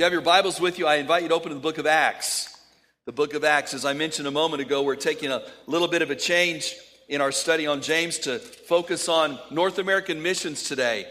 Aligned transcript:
You 0.00 0.04
have 0.04 0.14
your 0.14 0.22
Bibles 0.22 0.58
with 0.58 0.78
you, 0.78 0.86
I 0.86 0.94
invite 0.94 1.24
you 1.24 1.28
to 1.28 1.34
open 1.34 1.50
to 1.50 1.54
the 1.54 1.60
book 1.60 1.76
of 1.76 1.84
Acts. 1.84 2.58
The 3.04 3.12
book 3.12 3.34
of 3.34 3.44
Acts, 3.44 3.74
as 3.74 3.84
I 3.84 3.92
mentioned 3.92 4.26
a 4.26 4.30
moment 4.30 4.62
ago, 4.62 4.82
we're 4.82 4.96
taking 4.96 5.30
a 5.30 5.42
little 5.66 5.88
bit 5.88 6.00
of 6.00 6.10
a 6.10 6.16
change 6.16 6.74
in 7.10 7.20
our 7.20 7.30
study 7.30 7.66
on 7.66 7.82
James 7.82 8.18
to 8.20 8.38
focus 8.38 9.10
on 9.10 9.38
North 9.50 9.78
American 9.78 10.22
missions 10.22 10.62
today, 10.62 11.06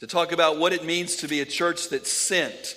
to 0.00 0.06
talk 0.06 0.30
about 0.30 0.58
what 0.58 0.74
it 0.74 0.84
means 0.84 1.16
to 1.16 1.26
be 1.26 1.40
a 1.40 1.46
church 1.46 1.88
that's 1.88 2.12
sent. 2.12 2.76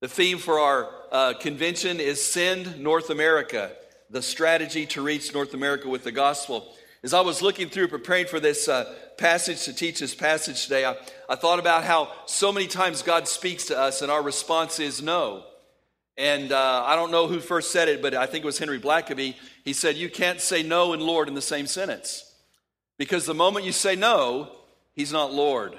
The 0.00 0.08
theme 0.08 0.38
for 0.38 0.58
our 0.58 0.88
uh, 1.10 1.34
convention 1.34 2.00
is 2.00 2.24
Send 2.24 2.80
North 2.80 3.10
America, 3.10 3.72
the 4.08 4.22
strategy 4.22 4.86
to 4.86 5.02
reach 5.02 5.34
North 5.34 5.52
America 5.52 5.90
with 5.90 6.02
the 6.02 6.12
gospel. 6.12 6.74
As 7.04 7.12
I 7.12 7.20
was 7.20 7.42
looking 7.42 7.68
through 7.68 7.88
preparing 7.88 8.26
for 8.26 8.38
this 8.38 8.68
uh, 8.68 8.94
passage 9.18 9.64
to 9.64 9.72
teach 9.72 9.98
this 9.98 10.14
passage 10.14 10.62
today, 10.62 10.84
I, 10.84 10.94
I 11.28 11.34
thought 11.34 11.58
about 11.58 11.82
how 11.82 12.12
so 12.26 12.52
many 12.52 12.68
times 12.68 13.02
God 13.02 13.26
speaks 13.26 13.66
to 13.66 13.78
us 13.78 14.02
and 14.02 14.10
our 14.10 14.22
response 14.22 14.78
is 14.78 15.02
no. 15.02 15.42
And 16.16 16.52
uh, 16.52 16.84
I 16.86 16.94
don't 16.94 17.10
know 17.10 17.26
who 17.26 17.40
first 17.40 17.72
said 17.72 17.88
it, 17.88 18.02
but 18.02 18.14
I 18.14 18.26
think 18.26 18.44
it 18.44 18.46
was 18.46 18.58
Henry 18.58 18.78
Blackaby. 18.78 19.34
He 19.64 19.72
said, 19.72 19.96
You 19.96 20.08
can't 20.08 20.40
say 20.40 20.62
no 20.62 20.92
and 20.92 21.02
Lord 21.02 21.26
in 21.26 21.34
the 21.34 21.42
same 21.42 21.66
sentence. 21.66 22.24
Because 22.98 23.26
the 23.26 23.34
moment 23.34 23.66
you 23.66 23.72
say 23.72 23.96
no, 23.96 24.52
He's 24.94 25.12
not 25.12 25.32
Lord. 25.32 25.76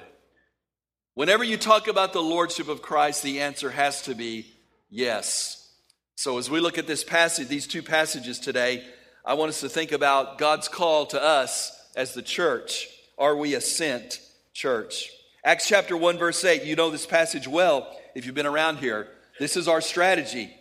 Whenever 1.14 1.44
you 1.44 1.56
talk 1.56 1.88
about 1.88 2.12
the 2.12 2.22
Lordship 2.22 2.68
of 2.68 2.82
Christ, 2.82 3.22
the 3.22 3.40
answer 3.40 3.70
has 3.70 4.02
to 4.02 4.14
be 4.14 4.52
yes. 4.90 5.72
So 6.16 6.36
as 6.36 6.50
we 6.50 6.60
look 6.60 6.76
at 6.76 6.86
this 6.86 7.04
passage, 7.04 7.48
these 7.48 7.66
two 7.66 7.82
passages 7.82 8.38
today, 8.38 8.84
I 9.26 9.34
want 9.34 9.48
us 9.48 9.60
to 9.60 9.70
think 9.70 9.92
about 9.92 10.36
God's 10.36 10.68
call 10.68 11.06
to 11.06 11.22
us 11.22 11.72
as 11.96 12.12
the 12.12 12.20
church. 12.20 12.88
Are 13.16 13.34
we 13.34 13.54
a 13.54 13.60
sent 13.60 14.20
church? 14.52 15.08
Acts 15.42 15.66
chapter 15.66 15.96
1, 15.96 16.18
verse 16.18 16.44
8, 16.44 16.64
you 16.64 16.76
know 16.76 16.90
this 16.90 17.06
passage 17.06 17.48
well 17.48 17.90
if 18.14 18.26
you've 18.26 18.34
been 18.34 18.44
around 18.44 18.78
here. 18.78 19.08
This 19.40 19.56
is 19.56 19.66
our 19.66 19.80
strategy. 19.80 20.54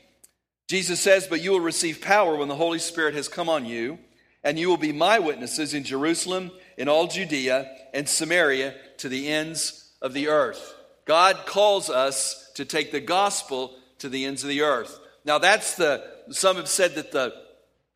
Jesus 0.69 1.01
says, 1.01 1.27
But 1.27 1.41
you 1.41 1.51
will 1.51 1.59
receive 1.59 1.99
power 1.99 2.37
when 2.37 2.47
the 2.47 2.55
Holy 2.55 2.79
Spirit 2.79 3.15
has 3.15 3.27
come 3.27 3.49
on 3.49 3.65
you, 3.65 3.99
and 4.45 4.57
you 4.57 4.69
will 4.69 4.77
be 4.77 4.93
my 4.93 5.19
witnesses 5.19 5.73
in 5.73 5.83
Jerusalem, 5.83 6.49
in 6.77 6.87
all 6.87 7.07
Judea, 7.07 7.69
and 7.93 8.07
Samaria, 8.07 8.75
to 8.99 9.09
the 9.09 9.27
ends 9.27 9.91
of 10.01 10.13
the 10.13 10.29
earth. 10.29 10.73
God 11.03 11.39
calls 11.45 11.89
us 11.89 12.49
to 12.55 12.63
take 12.63 12.93
the 12.93 13.01
gospel 13.01 13.75
to 13.99 14.07
the 14.07 14.23
ends 14.23 14.41
of 14.43 14.49
the 14.49 14.61
earth. 14.61 15.01
Now, 15.25 15.37
that's 15.37 15.75
the, 15.75 16.01
some 16.29 16.55
have 16.55 16.69
said 16.69 16.95
that 16.95 17.11
the, 17.11 17.42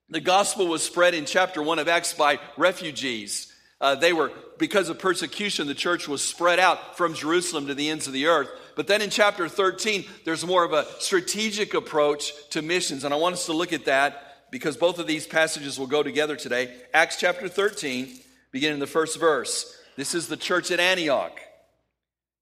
the 0.09 0.19
gospel 0.19 0.67
was 0.67 0.83
spread 0.83 1.13
in 1.13 1.25
chapter 1.25 1.61
1 1.61 1.79
of 1.79 1.87
Acts 1.87 2.13
by 2.13 2.39
refugees. 2.57 3.53
Uh, 3.79 3.95
they 3.95 4.13
were, 4.13 4.31
because 4.57 4.89
of 4.89 4.97
persecution, 4.97 5.67
the 5.67 5.75
church 5.75 6.07
was 6.07 6.23
spread 6.23 6.59
out 6.59 6.97
from 6.97 7.13
Jerusalem 7.13 7.67
to 7.67 7.75
the 7.75 7.89
ends 7.89 8.07
of 8.07 8.13
the 8.13 8.27
earth. 8.27 8.49
But 8.75 8.87
then 8.87 9.01
in 9.01 9.09
chapter 9.09 9.47
13, 9.47 10.05
there's 10.23 10.45
more 10.45 10.63
of 10.63 10.73
a 10.73 10.85
strategic 10.99 11.73
approach 11.73 12.31
to 12.51 12.61
missions. 12.61 13.03
And 13.03 13.13
I 13.13 13.17
want 13.17 13.33
us 13.33 13.45
to 13.47 13.53
look 13.53 13.73
at 13.73 13.85
that 13.85 14.49
because 14.49 14.77
both 14.77 14.97
of 14.97 15.07
these 15.07 15.27
passages 15.27 15.77
will 15.77 15.87
go 15.87 16.03
together 16.03 16.35
today. 16.35 16.73
Acts 16.93 17.17
chapter 17.19 17.49
13, 17.49 18.17
beginning 18.51 18.75
in 18.75 18.79
the 18.79 18.87
first 18.87 19.19
verse. 19.19 19.77
This 19.97 20.15
is 20.15 20.27
the 20.27 20.37
church 20.37 20.71
at 20.71 20.79
Antioch. 20.79 21.39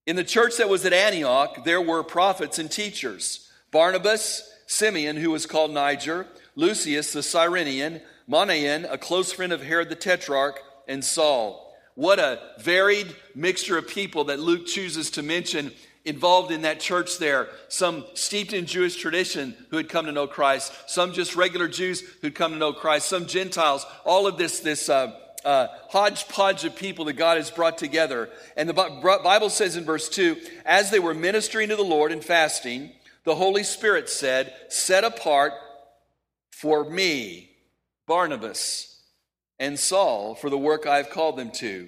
In 0.05 0.15
the 0.15 0.23
church 0.23 0.57
that 0.57 0.69
was 0.69 0.85
at 0.85 0.93
Antioch, 0.93 1.63
there 1.65 1.81
were 1.81 2.03
prophets 2.03 2.59
and 2.59 2.69
teachers 2.69 3.49
Barnabas, 3.71 4.49
Simeon, 4.67 5.17
who 5.17 5.31
was 5.31 5.45
called 5.45 5.71
Niger, 5.71 6.27
Lucius 6.55 7.13
the 7.13 7.23
Cyrenian, 7.23 8.01
Manaen, 8.29 8.91
a 8.91 8.97
close 8.97 9.31
friend 9.31 9.51
of 9.51 9.63
Herod 9.63 9.89
the 9.89 9.95
Tetrarch, 9.95 10.59
and 10.87 11.03
Saul. 11.03 11.75
What 11.95 12.19
a 12.19 12.39
varied 12.59 13.15
mixture 13.33 13.77
of 13.77 13.87
people 13.87 14.25
that 14.25 14.39
Luke 14.39 14.65
chooses 14.65 15.11
to 15.11 15.23
mention 15.23 15.71
involved 16.03 16.51
in 16.51 16.61
that 16.61 16.79
church 16.79 17.17
there. 17.17 17.49
Some 17.67 18.05
steeped 18.13 18.53
in 18.53 18.65
Jewish 18.65 18.95
tradition 18.95 19.55
who 19.69 19.77
had 19.77 19.89
come 19.89 20.05
to 20.05 20.11
know 20.11 20.27
Christ, 20.27 20.73
some 20.87 21.13
just 21.13 21.35
regular 21.35 21.67
Jews 21.67 22.01
who'd 22.21 22.35
come 22.35 22.51
to 22.51 22.57
know 22.57 22.73
Christ, 22.73 23.07
some 23.07 23.25
Gentiles, 23.25 23.85
all 24.05 24.27
of 24.27 24.37
this, 24.37 24.59
this 24.59 24.87
uh, 24.87 25.17
uh, 25.43 25.67
hodgepodge 25.89 26.63
of 26.65 26.75
people 26.75 27.05
that 27.05 27.13
God 27.13 27.37
has 27.37 27.51
brought 27.51 27.77
together. 27.77 28.29
And 28.55 28.69
the 28.69 28.73
Bible 28.73 29.49
says 29.49 29.75
in 29.75 29.85
verse 29.85 30.09
2 30.09 30.37
as 30.65 30.91
they 30.91 30.99
were 30.99 31.13
ministering 31.13 31.69
to 31.69 31.75
the 31.75 31.83
Lord 31.83 32.11
and 32.11 32.23
fasting, 32.23 32.91
the 33.23 33.35
Holy 33.35 33.63
Spirit 33.63 34.09
said, 34.09 34.53
Set 34.69 35.03
apart 35.03 35.53
for 36.65 36.83
me 36.83 37.47
Barnabas 38.07 38.99
and 39.59 39.77
Saul 39.77 40.33
for 40.33 40.49
the 40.49 40.57
work 40.57 40.87
I 40.87 40.97
have 40.97 41.11
called 41.11 41.37
them 41.37 41.51
to. 41.57 41.87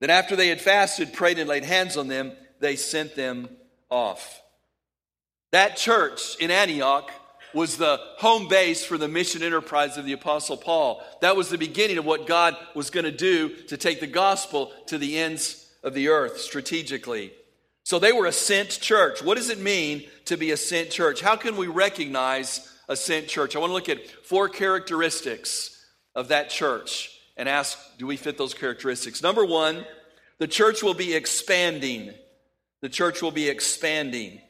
Then, 0.00 0.08
after 0.08 0.36
they 0.36 0.48
had 0.48 0.62
fasted, 0.62 1.12
prayed, 1.12 1.38
and 1.38 1.46
laid 1.46 1.64
hands 1.64 1.98
on 1.98 2.08
them, 2.08 2.32
they 2.60 2.76
sent 2.76 3.14
them 3.14 3.50
off. 3.90 4.40
That 5.52 5.76
church 5.76 6.36
in 6.40 6.50
Antioch 6.50 7.10
was 7.52 7.76
the 7.76 8.00
home 8.16 8.48
base 8.48 8.86
for 8.86 8.96
the 8.96 9.06
mission 9.06 9.42
enterprise 9.42 9.98
of 9.98 10.06
the 10.06 10.14
Apostle 10.14 10.56
Paul. 10.56 11.02
That 11.20 11.36
was 11.36 11.50
the 11.50 11.58
beginning 11.58 11.98
of 11.98 12.06
what 12.06 12.26
God 12.26 12.56
was 12.74 12.88
going 12.88 13.04
to 13.04 13.12
do 13.12 13.50
to 13.66 13.76
take 13.76 14.00
the 14.00 14.06
gospel 14.06 14.72
to 14.86 14.96
the 14.96 15.18
ends 15.18 15.70
of 15.82 15.92
the 15.92 16.08
earth 16.08 16.40
strategically. 16.40 17.34
So 17.82 17.98
they 17.98 18.12
were 18.12 18.24
a 18.24 18.32
sent 18.32 18.80
church. 18.80 19.22
What 19.22 19.36
does 19.36 19.50
it 19.50 19.60
mean 19.60 20.08
to 20.24 20.38
be 20.38 20.52
a 20.52 20.56
sent 20.56 20.88
church? 20.88 21.20
How 21.20 21.36
can 21.36 21.58
we 21.58 21.66
recognize 21.66 22.66
a 22.90 22.96
sent 22.96 23.28
church? 23.28 23.56
I 23.56 23.60
want 23.60 23.70
to 23.70 23.74
look 23.74 23.88
at 23.88 24.06
four 24.26 24.50
characteristics 24.50 25.86
of 26.14 26.28
that 26.28 26.50
church 26.50 27.16
and 27.36 27.48
ask 27.48 27.78
do 27.96 28.06
we 28.06 28.18
fit 28.18 28.36
those 28.36 28.52
characteristics? 28.52 29.22
Number 29.22 29.44
one, 29.44 29.86
the 30.38 30.48
church 30.48 30.82
will 30.82 30.94
be 30.94 31.14
expanding. 31.14 32.12
The 32.82 32.88
church 32.88 33.22
will 33.22 33.30
be 33.30 33.48
expanding. 33.48 34.40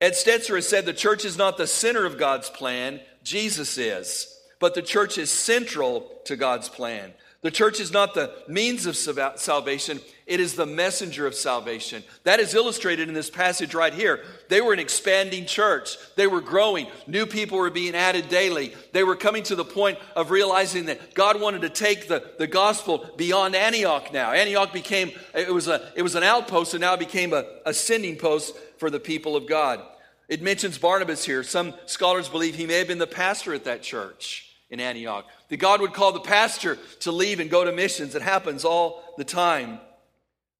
Ed 0.00 0.12
Stetzer 0.12 0.54
has 0.54 0.68
said 0.68 0.86
the 0.86 0.92
church 0.92 1.24
is 1.24 1.36
not 1.36 1.56
the 1.56 1.66
center 1.66 2.06
of 2.06 2.18
God's 2.18 2.48
plan, 2.48 3.00
Jesus 3.24 3.76
is. 3.76 4.32
But 4.60 4.74
the 4.74 4.82
church 4.82 5.18
is 5.18 5.30
central 5.30 6.10
to 6.26 6.36
God's 6.36 6.68
plan. 6.68 7.12
The 7.40 7.50
church 7.52 7.78
is 7.78 7.92
not 7.92 8.14
the 8.14 8.34
means 8.48 8.84
of 8.86 8.96
salvation, 8.96 10.00
it 10.26 10.40
is 10.40 10.54
the 10.54 10.66
messenger 10.66 11.24
of 11.24 11.36
salvation. 11.36 12.02
That 12.24 12.40
is 12.40 12.52
illustrated 12.52 13.06
in 13.06 13.14
this 13.14 13.30
passage 13.30 13.74
right 13.74 13.94
here. 13.94 14.24
They 14.48 14.60
were 14.60 14.72
an 14.72 14.80
expanding 14.80 15.46
church, 15.46 15.96
they 16.16 16.26
were 16.26 16.40
growing. 16.40 16.88
New 17.06 17.26
people 17.26 17.58
were 17.58 17.70
being 17.70 17.94
added 17.94 18.28
daily. 18.28 18.74
They 18.92 19.04
were 19.04 19.14
coming 19.14 19.44
to 19.44 19.54
the 19.54 19.64
point 19.64 19.98
of 20.16 20.32
realizing 20.32 20.86
that 20.86 21.14
God 21.14 21.40
wanted 21.40 21.62
to 21.62 21.68
take 21.68 22.08
the, 22.08 22.28
the 22.38 22.48
gospel 22.48 23.08
beyond 23.16 23.54
Antioch 23.54 24.12
now. 24.12 24.32
Antioch 24.32 24.72
became, 24.72 25.12
it 25.32 25.54
was, 25.54 25.68
a, 25.68 25.92
it 25.94 26.02
was 26.02 26.16
an 26.16 26.24
outpost, 26.24 26.74
and 26.74 26.80
now 26.80 26.94
it 26.94 27.00
became 27.00 27.32
a, 27.32 27.44
a 27.64 27.72
sending 27.72 28.16
post 28.16 28.56
for 28.78 28.90
the 28.90 29.00
people 29.00 29.36
of 29.36 29.46
God. 29.46 29.80
It 30.28 30.42
mentions 30.42 30.76
Barnabas 30.76 31.24
here. 31.24 31.44
Some 31.44 31.72
scholars 31.86 32.28
believe 32.28 32.56
he 32.56 32.66
may 32.66 32.78
have 32.78 32.88
been 32.88 32.98
the 32.98 33.06
pastor 33.06 33.54
at 33.54 33.64
that 33.64 33.82
church 33.82 34.47
in 34.70 34.80
Antioch. 34.80 35.26
That 35.48 35.56
God 35.56 35.80
would 35.80 35.94
call 35.94 36.12
the 36.12 36.20
pastor 36.20 36.78
to 37.00 37.12
leave 37.12 37.40
and 37.40 37.50
go 37.50 37.64
to 37.64 37.72
missions. 37.72 38.14
It 38.14 38.22
happens 38.22 38.64
all 38.64 39.02
the 39.16 39.24
time. 39.24 39.80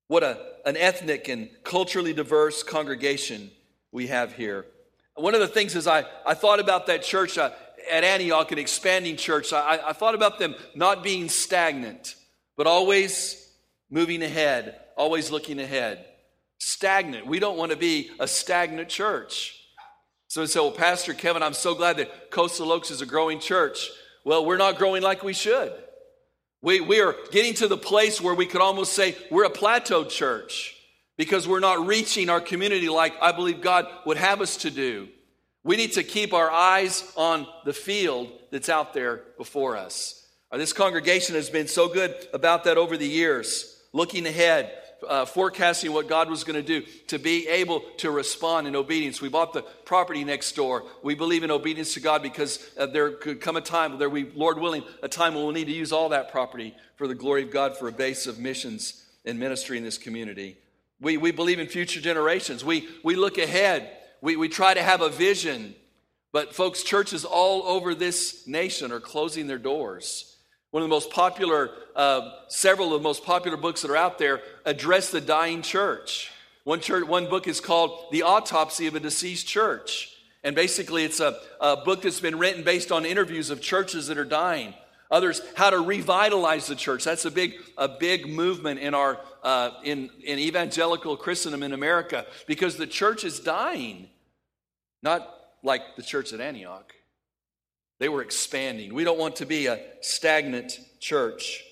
What 0.09 0.23
a, 0.23 0.39
an 0.65 0.77
ethnic 0.77 1.29
and 1.29 1.51
culturally 1.65 2.13
diverse 2.13 2.63
congregation 2.63 3.51
we 3.93 4.07
have 4.07 4.33
here. 4.33 4.67
One 5.15 5.35
of 5.35 5.41
the 5.41 5.49
things 5.49 5.75
is 5.75 5.87
I, 5.87 6.05
I 6.25 6.35
thought 6.35 6.61
about 6.61 6.87
that 6.87 7.03
church 7.03 7.37
uh, 7.37 7.51
at 7.91 8.05
Antioch, 8.05 8.53
an 8.53 8.59
expanding 8.59 9.17
church. 9.17 9.53
I, 9.53 9.81
I 9.89 9.93
thought 9.93 10.15
about 10.15 10.39
them 10.39 10.55
not 10.75 11.03
being 11.03 11.29
stagnant, 11.29 12.15
but 12.57 12.67
always 12.67 13.51
moving 13.91 14.23
ahead, 14.23 14.81
always 14.97 15.31
looking 15.31 15.59
ahead. 15.59 16.05
Stagnant. 16.59 17.27
We 17.27 17.39
don't 17.39 17.57
want 17.57 17.73
to 17.73 17.77
be 17.77 18.11
a 18.19 18.29
stagnant 18.29 18.89
church. 18.89 19.55
So 20.29 20.45
said, 20.45 20.61
well, 20.61 20.71
Pastor 20.71 21.15
Kevin, 21.15 21.43
I'm 21.43 21.55
so 21.55 21.75
glad 21.75 21.97
that 21.97 22.31
Coastal 22.31 22.71
Oaks 22.71 22.91
is 22.91 23.01
a 23.01 23.07
growing 23.07 23.41
church. 23.41 23.91
Well, 24.25 24.45
we're 24.45 24.59
not 24.59 24.77
growing 24.77 25.03
like 25.03 25.23
we 25.23 25.33
should. 25.33 25.73
We, 26.61 26.81
we 26.81 27.01
are 27.01 27.15
getting 27.31 27.55
to 27.55 27.69
the 27.69 27.79
place 27.79 28.21
where 28.21 28.35
we 28.35 28.45
could 28.45 28.61
almost 28.61 28.93
say 28.93 29.17
we're 29.31 29.47
a 29.47 29.51
plateaued 29.51 30.11
church 30.11 30.77
because 31.17 31.49
we're 31.49 31.61
not 31.61 31.87
reaching 31.87 32.29
our 32.29 32.41
community 32.41 32.89
like 32.89 33.15
I 33.23 33.33
believe 33.33 33.63
God 33.63 33.87
would 34.05 34.19
have 34.19 34.41
us 34.43 34.59
to 34.59 34.71
do. 34.71 35.09
We 35.65 35.77
need 35.77 35.93
to 35.93 36.03
keep 36.03 36.35
our 36.35 36.51
eyes 36.51 37.11
on 37.17 37.47
the 37.65 37.73
field 37.73 38.31
that's 38.51 38.69
out 38.69 38.93
there 38.93 39.23
before 39.39 39.77
us. 39.77 40.27
This 40.53 40.73
congregation 40.73 41.35
has 41.37 41.51
been 41.51 41.69
so 41.69 41.89
good 41.89 42.15
about 42.33 42.65
that 42.65 42.79
over 42.79 42.97
the 42.97 43.07
years, 43.07 43.83
looking 43.93 44.27
ahead, 44.27 44.73
uh, 45.07 45.25
forecasting 45.25 45.93
what 45.93 46.09
God 46.09 46.31
was 46.31 46.45
going 46.45 46.57
to 46.57 46.63
do, 46.63 46.87
to 47.09 47.19
be 47.19 47.47
able 47.49 47.81
to 47.99 48.11
respond 48.11 48.67
in 48.67 48.75
obedience. 48.75 49.21
We 49.21 49.29
bought 49.29 49.53
the 49.53 49.63
property 49.63 50.25
next 50.25 50.53
door. 50.57 50.85
We 51.03 51.15
believe 51.15 51.45
in 51.45 51.51
obedience 51.51 51.95
to 51.95 52.01
God 52.01 52.23
because 52.23 52.69
uh, 52.79 52.87
there 52.87 53.13
could 53.13 53.41
come 53.41 53.57
a 53.57 53.61
time, 53.61 53.99
there 53.99 54.11
we, 54.11 54.31
Lord 54.35 54.59
willing, 54.59 54.83
a 55.03 55.09
time 55.09 55.35
when 55.35 55.45
we'll 55.45 55.53
need 55.53 55.67
to 55.67 55.73
use 55.73 55.93
all 55.93 56.09
that 56.11 56.33
property 56.33 56.75
for 56.97 57.07
the 57.07 57.15
glory 57.15 57.43
of 57.43 57.51
God 57.51 57.77
for 57.77 57.89
a 57.89 57.93
base 57.93 58.27
of 58.27 58.39
missions 58.39 59.05
and 59.25 59.39
ministry 59.39 59.79
in 59.79 59.85
this 59.85 59.99
community. 59.99 60.57
We, 61.01 61.17
we 61.17 61.31
believe 61.31 61.61
in 61.61 61.69
future 61.69 62.01
generations. 62.01 62.65
We, 62.65 62.89
we 63.05 63.15
look 63.15 63.39
ahead. 63.39 63.97
We, 64.21 64.37
we 64.37 64.49
try 64.49 64.75
to 64.75 64.83
have 64.83 65.01
a 65.01 65.09
vision. 65.09 65.75
But, 66.33 66.55
folks, 66.55 66.83
churches 66.83 67.25
all 67.25 67.63
over 67.63 67.95
this 67.95 68.47
nation 68.47 68.91
are 68.91 69.01
closing 69.01 69.47
their 69.47 69.59
doors. 69.59 70.38
One 70.71 70.83
of 70.83 70.89
the 70.89 70.95
most 70.95 71.11
popular, 71.11 71.71
uh, 71.97 72.31
several 72.49 72.95
of 72.95 73.01
the 73.01 73.05
most 73.05 73.25
popular 73.25 73.57
books 73.57 73.83
that 73.83 73.91
are 73.91 73.97
out 73.97 74.19
there 74.19 74.41
address 74.67 75.11
the 75.11 75.21
dying 75.21 75.63
church. 75.63 76.31
One, 76.65 76.81
church, 76.81 77.07
one 77.07 77.31
book 77.31 77.49
is 77.49 77.61
called 77.61 77.99
The 78.13 78.23
Autopsy 78.23 78.87
of 78.87 78.95
a 78.95 79.01
Deceased 79.01 79.47
Church. 79.47 80.15
And 80.45 80.55
basically, 80.55 81.05
it's 81.05 81.21
a, 81.21 81.39
a 81.61 81.79
book 81.79 82.03
that's 82.03 82.21
been 82.21 82.39
written 82.39 82.65
based 82.65 82.93
on 82.93 83.07
interviews 83.07 83.49
of 83.49 83.63
churches 83.63 84.09
that 84.09 84.19
are 84.19 84.25
dying. 84.25 84.75
Others, 85.11 85.41
how 85.57 85.71
to 85.71 85.79
revitalize 85.79 86.67
the 86.67 86.77
church. 86.77 87.03
That's 87.03 87.25
a 87.25 87.31
big, 87.31 87.55
a 87.79 87.89
big 87.89 88.29
movement 88.29 88.81
in 88.81 88.95
our 88.95 89.19
uh, 89.43 89.71
in, 89.83 90.11
in 90.23 90.39
evangelical 90.39 91.17
Christendom 91.17 91.63
in 91.63 91.73
America 91.73 92.27
because 92.47 92.77
the 92.77 92.87
church 92.87 93.25
is 93.25 93.41
dying. 93.41 94.11
Not 95.03 95.35
like 95.63 95.97
the 95.97 96.03
church 96.03 96.35
at 96.35 96.41
Antioch. 96.41 96.93
They 97.99 98.09
were 98.09 98.23
expanding. 98.23 98.95
We 98.95 99.05
don't 99.05 99.19
want 99.19 99.37
to 99.37 99.47
be 99.47 99.67
a 99.67 99.81
stagnant 100.01 100.79
church. 101.01 101.65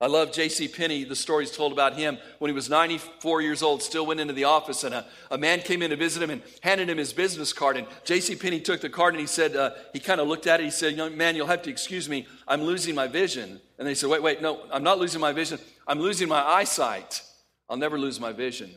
I 0.00 0.06
love 0.06 0.32
J.C. 0.32 0.68
Penney, 0.68 1.04
the 1.04 1.16
stories 1.16 1.50
told 1.50 1.72
about 1.72 1.94
him 1.94 2.18
when 2.38 2.50
he 2.50 2.54
was 2.54 2.68
94 2.68 3.42
years 3.42 3.62
old, 3.62 3.82
still 3.82 4.04
went 4.04 4.20
into 4.20 4.34
the 4.34 4.44
office, 4.44 4.84
and 4.84 4.94
a, 4.94 5.06
a 5.30 5.38
man 5.38 5.60
came 5.60 5.82
in 5.82 5.90
to 5.90 5.96
visit 5.96 6.22
him 6.22 6.30
and 6.30 6.42
handed 6.62 6.90
him 6.90 6.98
his 6.98 7.12
business 7.12 7.52
card. 7.52 7.76
And 7.76 7.86
J.C. 8.04 8.34
Penney 8.34 8.60
took 8.60 8.80
the 8.80 8.90
card 8.90 9.14
and 9.14 9.20
he 9.20 9.26
said, 9.26 9.56
uh, 9.56 9.70
he 9.92 10.00
kind 10.00 10.20
of 10.20 10.28
looked 10.28 10.46
at 10.46 10.60
it. 10.60 10.64
He 10.64 10.70
said, 10.70 10.94
Young 10.94 11.16
man, 11.16 11.36
you'll 11.36 11.46
have 11.46 11.62
to 11.62 11.70
excuse 11.70 12.08
me. 12.08 12.26
I'm 12.48 12.62
losing 12.62 12.94
my 12.94 13.06
vision. 13.06 13.60
And 13.78 13.86
they 13.86 13.94
said, 13.94 14.10
Wait, 14.10 14.22
wait, 14.22 14.42
no, 14.42 14.66
I'm 14.70 14.82
not 14.82 14.98
losing 14.98 15.20
my 15.20 15.32
vision. 15.32 15.58
I'm 15.86 16.00
losing 16.00 16.28
my 16.28 16.42
eyesight. 16.42 17.22
I'll 17.70 17.76
never 17.76 17.98
lose 17.98 18.20
my 18.20 18.32
vision. 18.32 18.74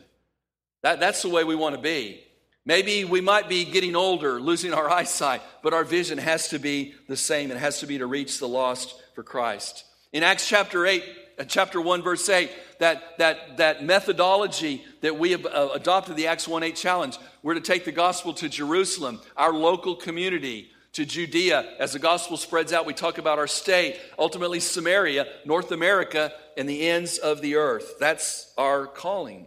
That, 0.82 1.00
that's 1.00 1.20
the 1.22 1.28
way 1.28 1.44
we 1.44 1.56
want 1.56 1.74
to 1.74 1.80
be. 1.80 2.22
Maybe 2.68 3.06
we 3.06 3.22
might 3.22 3.48
be 3.48 3.64
getting 3.64 3.96
older, 3.96 4.38
losing 4.38 4.74
our 4.74 4.90
eyesight, 5.00 5.40
but 5.62 5.72
our 5.72 5.84
vision 5.84 6.18
has 6.18 6.48
to 6.48 6.58
be 6.58 6.94
the 7.08 7.16
same. 7.16 7.50
It 7.50 7.56
has 7.56 7.80
to 7.80 7.86
be 7.86 7.96
to 7.96 8.06
reach 8.06 8.38
the 8.38 8.46
lost 8.46 8.94
for 9.14 9.22
Christ. 9.22 9.84
In 10.12 10.22
Acts 10.22 10.46
chapter 10.46 10.86
8, 10.86 11.02
uh, 11.38 11.44
chapter 11.44 11.80
1, 11.80 12.02
verse 12.02 12.28
8, 12.28 12.50
that, 12.78 13.16
that, 13.16 13.56
that 13.56 13.84
methodology 13.84 14.84
that 15.00 15.18
we 15.18 15.30
have 15.30 15.46
uh, 15.46 15.70
adopted, 15.72 16.16
the 16.16 16.26
Acts 16.26 16.46
1 16.46 16.62
8 16.62 16.76
challenge, 16.76 17.16
we're 17.42 17.54
to 17.54 17.62
take 17.62 17.86
the 17.86 17.92
gospel 17.92 18.34
to 18.34 18.50
Jerusalem, 18.50 19.22
our 19.34 19.54
local 19.54 19.96
community, 19.96 20.70
to 20.92 21.06
Judea. 21.06 21.76
As 21.78 21.94
the 21.94 21.98
gospel 21.98 22.36
spreads 22.36 22.74
out, 22.74 22.84
we 22.84 22.92
talk 22.92 23.16
about 23.16 23.38
our 23.38 23.46
state, 23.46 23.98
ultimately 24.18 24.60
Samaria, 24.60 25.26
North 25.46 25.72
America, 25.72 26.34
and 26.58 26.68
the 26.68 26.86
ends 26.86 27.16
of 27.16 27.40
the 27.40 27.54
earth. 27.54 27.94
That's 27.98 28.52
our 28.58 28.86
calling 28.86 29.46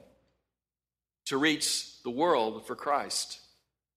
to 1.25 1.37
reach 1.37 1.90
the 2.03 2.09
world 2.09 2.65
for 2.65 2.75
Christ. 2.75 3.39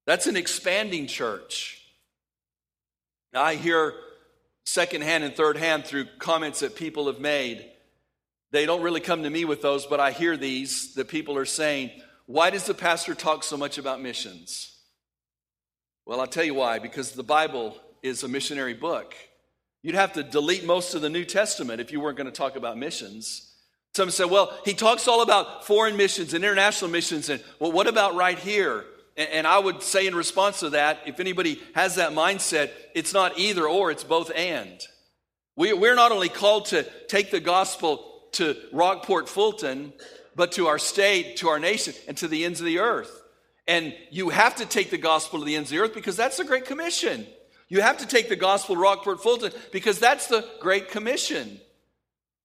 That's 0.06 0.26
an 0.26 0.36
expanding 0.36 1.06
church. 1.06 1.80
Now, 3.32 3.42
I 3.42 3.56
hear 3.56 3.94
secondhand 4.64 5.24
and 5.24 5.34
third 5.34 5.56
hand 5.56 5.84
through 5.84 6.06
comments 6.18 6.60
that 6.60 6.76
people 6.76 7.06
have 7.06 7.20
made. 7.20 7.70
They 8.50 8.66
don't 8.66 8.82
really 8.82 9.00
come 9.00 9.22
to 9.24 9.30
me 9.30 9.44
with 9.44 9.62
those, 9.62 9.86
but 9.86 10.00
I 10.00 10.12
hear 10.12 10.36
these 10.36 10.94
that 10.94 11.08
people 11.08 11.36
are 11.36 11.44
saying, 11.44 11.90
Why 12.26 12.50
does 12.50 12.64
the 12.64 12.74
pastor 12.74 13.14
talk 13.14 13.42
so 13.42 13.56
much 13.56 13.78
about 13.78 14.00
missions? 14.00 14.70
Well, 16.06 16.20
I'll 16.20 16.26
tell 16.26 16.44
you 16.44 16.54
why 16.54 16.78
because 16.78 17.12
the 17.12 17.22
Bible 17.22 17.76
is 18.02 18.22
a 18.22 18.28
missionary 18.28 18.74
book. 18.74 19.14
You'd 19.82 19.94
have 19.94 20.12
to 20.14 20.22
delete 20.22 20.64
most 20.64 20.94
of 20.94 21.02
the 21.02 21.10
New 21.10 21.24
Testament 21.24 21.80
if 21.80 21.92
you 21.92 22.00
weren't 22.00 22.16
going 22.16 22.26
to 22.26 22.32
talk 22.32 22.56
about 22.56 22.78
missions. 22.78 23.53
Some 23.94 24.10
say, 24.10 24.24
well, 24.24 24.52
he 24.64 24.74
talks 24.74 25.06
all 25.06 25.22
about 25.22 25.66
foreign 25.66 25.96
missions 25.96 26.34
and 26.34 26.44
international 26.44 26.90
missions, 26.90 27.28
and 27.28 27.42
well, 27.60 27.70
what 27.70 27.86
about 27.86 28.16
right 28.16 28.38
here? 28.38 28.84
And, 29.16 29.28
and 29.30 29.46
I 29.46 29.58
would 29.58 29.82
say 29.82 30.06
in 30.06 30.14
response 30.14 30.60
to 30.60 30.70
that, 30.70 31.00
if 31.06 31.20
anybody 31.20 31.60
has 31.74 31.94
that 31.94 32.12
mindset, 32.12 32.70
it's 32.94 33.12
not 33.12 33.38
either 33.38 33.68
or, 33.68 33.90
it's 33.90 34.04
both 34.04 34.32
and. 34.34 34.80
We, 35.56 35.72
we're 35.72 35.94
not 35.94 36.10
only 36.10 36.28
called 36.28 36.66
to 36.66 36.84
take 37.08 37.30
the 37.30 37.38
gospel 37.38 38.22
to 38.32 38.56
Rockport 38.72 39.28
Fulton, 39.28 39.92
but 40.34 40.52
to 40.52 40.66
our 40.66 40.80
state, 40.80 41.36
to 41.36 41.48
our 41.48 41.60
nation, 41.60 41.94
and 42.08 42.16
to 42.16 42.26
the 42.26 42.44
ends 42.44 42.58
of 42.60 42.66
the 42.66 42.80
earth. 42.80 43.22
And 43.68 43.94
you 44.10 44.30
have 44.30 44.56
to 44.56 44.66
take 44.66 44.90
the 44.90 44.98
gospel 44.98 45.38
to 45.38 45.44
the 45.44 45.54
ends 45.54 45.70
of 45.70 45.76
the 45.76 45.82
earth 45.84 45.94
because 45.94 46.16
that's 46.16 46.36
the 46.36 46.44
Great 46.44 46.66
Commission. 46.66 47.26
You 47.68 47.80
have 47.80 47.98
to 47.98 48.06
take 48.06 48.28
the 48.28 48.36
gospel 48.36 48.74
to 48.74 48.80
Rockport 48.80 49.22
Fulton 49.22 49.52
because 49.70 50.00
that's 50.00 50.26
the 50.26 50.44
Great 50.60 50.90
Commission. 50.90 51.60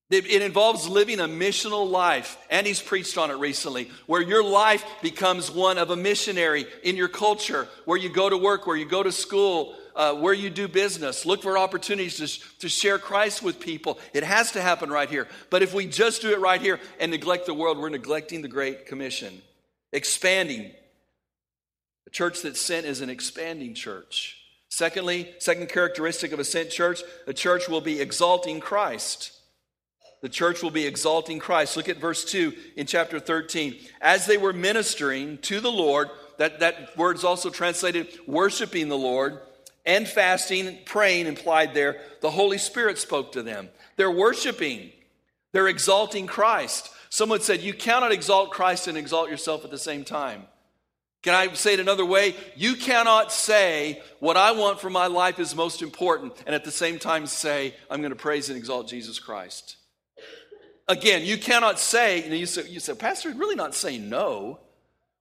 It 0.09 0.41
involves 0.41 0.87
living 0.87 1.19
a 1.19 1.27
missional 1.27 1.89
life. 1.89 2.37
and 2.49 2.65
he's 2.65 2.81
preached 2.81 3.17
on 3.17 3.29
it 3.29 3.35
recently, 3.35 3.91
where 4.07 4.21
your 4.21 4.43
life 4.43 4.83
becomes 5.03 5.51
one 5.51 5.77
of 5.77 5.91
a 5.91 5.95
missionary 5.95 6.65
in 6.81 6.95
your 6.95 7.07
culture, 7.07 7.67
where 7.85 7.97
you 7.97 8.09
go 8.09 8.27
to 8.27 8.37
work, 8.37 8.65
where 8.65 8.75
you 8.75 8.87
go 8.87 9.03
to 9.03 9.11
school, 9.11 9.75
uh, 9.95 10.15
where 10.15 10.33
you 10.33 10.49
do 10.49 10.67
business. 10.67 11.27
Look 11.27 11.43
for 11.43 11.59
opportunities 11.59 12.17
to, 12.17 12.59
to 12.61 12.69
share 12.69 12.97
Christ 12.97 13.43
with 13.43 13.59
people. 13.59 13.99
It 14.13 14.23
has 14.23 14.51
to 14.53 14.61
happen 14.61 14.89
right 14.89 15.09
here. 15.09 15.27
But 15.51 15.61
if 15.61 15.75
we 15.75 15.85
just 15.85 16.23
do 16.23 16.31
it 16.31 16.39
right 16.39 16.59
here 16.59 16.79
and 16.99 17.11
neglect 17.11 17.45
the 17.45 17.53
world, 17.53 17.77
we're 17.77 17.89
neglecting 17.89 18.41
the 18.41 18.47
Great 18.47 18.87
Commission. 18.87 19.43
Expanding. 19.93 20.71
A 22.07 22.09
church 22.09 22.41
that's 22.41 22.59
sent 22.59 22.87
is 22.87 23.01
an 23.01 23.11
expanding 23.11 23.75
church. 23.75 24.37
Secondly, 24.69 25.35
second 25.37 25.69
characteristic 25.69 26.31
of 26.31 26.39
a 26.39 26.43
sent 26.43 26.71
church, 26.71 27.03
a 27.27 27.33
church 27.33 27.69
will 27.69 27.81
be 27.81 28.01
exalting 28.01 28.59
Christ 28.59 29.38
the 30.21 30.29
church 30.29 30.61
will 30.61 30.71
be 30.71 30.85
exalting 30.85 31.39
Christ. 31.39 31.77
Look 31.77 31.89
at 31.89 31.97
verse 31.97 32.25
2 32.25 32.53
in 32.75 32.87
chapter 32.87 33.19
13. 33.19 33.75
As 34.01 34.25
they 34.25 34.37
were 34.37 34.53
ministering 34.53 35.37
to 35.39 35.59
the 35.59 35.71
Lord, 35.71 36.09
that, 36.37 36.59
that 36.59 36.97
word 36.97 37.15
is 37.15 37.23
also 37.23 37.49
translated 37.49 38.07
worshiping 38.27 38.89
the 38.89 38.97
Lord, 38.97 39.39
and 39.85 40.07
fasting, 40.07 40.67
and 40.67 40.85
praying 40.85 41.25
implied 41.25 41.73
there, 41.73 42.01
the 42.21 42.29
Holy 42.29 42.57
Spirit 42.57 42.97
spoke 42.97 43.31
to 43.31 43.41
them. 43.41 43.69
They're 43.95 44.11
worshiping, 44.11 44.91
they're 45.51 45.67
exalting 45.67 46.27
Christ. 46.27 46.91
Someone 47.09 47.41
said, 47.41 47.61
You 47.61 47.73
cannot 47.73 48.11
exalt 48.11 48.51
Christ 48.51 48.87
and 48.87 48.97
exalt 48.97 49.29
yourself 49.29 49.65
at 49.65 49.71
the 49.71 49.79
same 49.79 50.03
time. 50.03 50.43
Can 51.21 51.33
I 51.33 51.51
say 51.53 51.73
it 51.73 51.79
another 51.79 52.05
way? 52.05 52.35
You 52.55 52.75
cannot 52.75 53.31
say 53.31 54.01
what 54.19 54.37
I 54.37 54.51
want 54.51 54.79
for 54.79 54.89
my 54.89 55.07
life 55.07 55.39
is 55.39 55.53
most 55.53 55.81
important 55.81 56.33
and 56.45 56.55
at 56.55 56.63
the 56.63 56.71
same 56.71 56.97
time 56.97 57.25
say, 57.25 57.75
I'm 57.89 57.99
going 57.99 58.11
to 58.11 58.15
praise 58.15 58.47
and 58.47 58.57
exalt 58.57 58.87
Jesus 58.87 59.19
Christ. 59.19 59.75
Again, 60.89 61.23
you 61.23 61.37
cannot 61.37 61.79
say, 61.79 62.23
you, 62.23 62.29
know, 62.29 62.35
you, 62.35 62.47
say, 62.47 62.67
you 62.67 62.79
say, 62.79 62.95
Pastor, 62.95 63.29
really 63.29 63.53
not 63.53 63.75
saying 63.75 64.09
no 64.09 64.59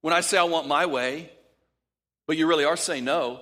when 0.01 0.15
I 0.15 0.23
say 0.23 0.39
I 0.39 0.45
want 0.45 0.67
my 0.67 0.87
way, 0.87 1.31
but 2.27 2.39
you 2.39 2.47
really 2.47 2.65
are 2.65 2.77
saying 2.77 3.05
no. 3.05 3.41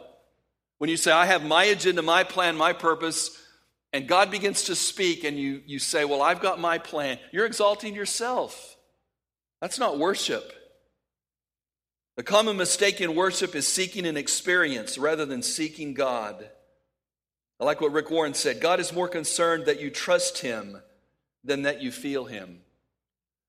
When 0.78 0.90
you 0.90 0.96
say, 0.96 1.12
I 1.12 1.26
have 1.26 1.44
my 1.44 1.64
agenda, 1.64 2.02
my 2.02 2.24
plan, 2.24 2.56
my 2.56 2.72
purpose, 2.72 3.40
and 3.92 4.08
God 4.08 4.32
begins 4.32 4.64
to 4.64 4.74
speak, 4.74 5.22
and 5.22 5.38
you, 5.38 5.62
you 5.66 5.78
say, 5.78 6.04
Well, 6.04 6.20
I've 6.20 6.40
got 6.40 6.58
my 6.58 6.78
plan, 6.78 7.20
you're 7.32 7.46
exalting 7.46 7.94
yourself. 7.94 8.76
That's 9.60 9.78
not 9.78 9.96
worship. 9.96 10.52
The 12.16 12.24
common 12.24 12.56
mistake 12.56 13.00
in 13.00 13.14
worship 13.14 13.54
is 13.54 13.68
seeking 13.68 14.04
an 14.04 14.16
experience 14.16 14.98
rather 14.98 15.26
than 15.26 15.42
seeking 15.42 15.94
God. 15.94 16.44
I 17.60 17.64
like 17.64 17.80
what 17.80 17.92
Rick 17.92 18.10
Warren 18.10 18.34
said 18.34 18.60
God 18.60 18.80
is 18.80 18.92
more 18.92 19.08
concerned 19.08 19.66
that 19.66 19.80
you 19.80 19.90
trust 19.90 20.38
Him 20.38 20.82
than 21.46 21.62
that 21.62 21.82
you 21.82 21.90
feel 21.90 22.24
Him. 22.24 22.60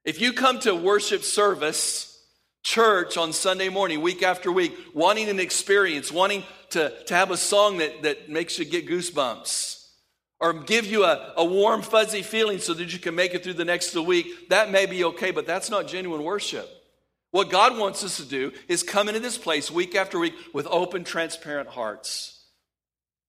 If 0.05 0.21
you 0.21 0.31
come 0.33 0.59
to 0.59 0.73
worship 0.73 1.23
service, 1.23 2.23
church 2.63 3.17
on 3.17 3.33
Sunday 3.33 3.69
morning, 3.69 4.01
week 4.01 4.23
after 4.23 4.51
week, 4.51 4.77
wanting 4.93 5.29
an 5.29 5.39
experience, 5.39 6.11
wanting 6.11 6.43
to, 6.69 6.93
to 7.05 7.13
have 7.13 7.31
a 7.31 7.37
song 7.37 7.77
that, 7.77 8.03
that 8.03 8.29
makes 8.29 8.59
you 8.59 8.65
get 8.65 8.87
goosebumps, 8.87 9.85
or 10.39 10.53
give 10.53 10.85
you 10.85 11.03
a, 11.03 11.33
a 11.37 11.45
warm, 11.45 11.81
fuzzy 11.81 12.21
feeling 12.21 12.59
so 12.59 12.73
that 12.73 12.93
you 12.93 12.99
can 12.99 13.15
make 13.15 13.33
it 13.33 13.43
through 13.43 13.53
the 13.53 13.65
next 13.65 13.95
week, 13.95 14.49
that 14.49 14.71
may 14.71 14.85
be 14.85 15.03
okay, 15.03 15.31
but 15.31 15.47
that's 15.47 15.69
not 15.69 15.87
genuine 15.87 16.23
worship. 16.23 16.69
What 17.31 17.49
God 17.49 17.77
wants 17.77 18.03
us 18.03 18.17
to 18.17 18.25
do 18.25 18.51
is 18.67 18.83
come 18.83 19.07
into 19.07 19.19
this 19.19 19.37
place 19.37 19.69
week 19.69 19.95
after 19.95 20.19
week 20.19 20.33
with 20.53 20.67
open, 20.67 21.03
transparent 21.03 21.69
hearts. 21.69 22.36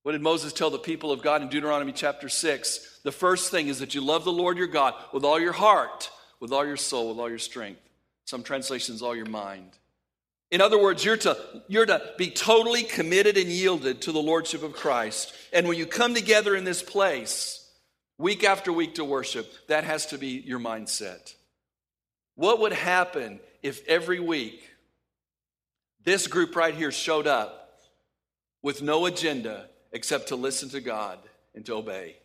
What 0.08 0.12
did 0.12 0.22
Moses 0.22 0.54
tell 0.54 0.70
the 0.70 0.78
people 0.78 1.12
of 1.12 1.20
God 1.20 1.42
in 1.42 1.48
Deuteronomy 1.50 1.92
chapter 1.92 2.30
6? 2.30 3.00
The 3.04 3.12
first 3.12 3.50
thing 3.50 3.68
is 3.68 3.80
that 3.80 3.94
you 3.94 4.00
love 4.00 4.24
the 4.24 4.32
Lord 4.32 4.56
your 4.56 4.66
God 4.66 4.94
with 5.12 5.22
all 5.22 5.38
your 5.38 5.52
heart, 5.52 6.10
with 6.40 6.50
all 6.50 6.64
your 6.64 6.78
soul, 6.78 7.10
with 7.10 7.18
all 7.18 7.28
your 7.28 7.36
strength. 7.36 7.82
Some 8.24 8.42
translations, 8.42 9.02
all 9.02 9.14
your 9.14 9.26
mind. 9.26 9.72
In 10.50 10.62
other 10.62 10.82
words, 10.82 11.04
you're 11.04 11.18
to, 11.18 11.36
you're 11.68 11.84
to 11.84 12.00
be 12.16 12.30
totally 12.30 12.84
committed 12.84 13.36
and 13.36 13.50
yielded 13.50 14.00
to 14.00 14.12
the 14.12 14.18
Lordship 14.18 14.62
of 14.62 14.72
Christ. 14.72 15.34
And 15.52 15.68
when 15.68 15.76
you 15.76 15.84
come 15.84 16.14
together 16.14 16.56
in 16.56 16.64
this 16.64 16.82
place, 16.82 17.70
week 18.16 18.44
after 18.44 18.72
week 18.72 18.94
to 18.94 19.04
worship, 19.04 19.46
that 19.66 19.84
has 19.84 20.06
to 20.06 20.16
be 20.16 20.28
your 20.28 20.58
mindset. 20.58 21.34
What 22.34 22.60
would 22.60 22.72
happen 22.72 23.40
if 23.62 23.86
every 23.86 24.20
week 24.20 24.70
this 26.02 26.26
group 26.26 26.56
right 26.56 26.74
here 26.74 26.92
showed 26.92 27.26
up 27.26 27.82
with 28.62 28.80
no 28.80 29.04
agenda 29.04 29.68
except 29.92 30.28
to 30.28 30.36
listen 30.36 30.68
to 30.70 30.80
God 30.80 31.18
and 31.54 31.64
to 31.66 31.74
obey? 31.74 32.16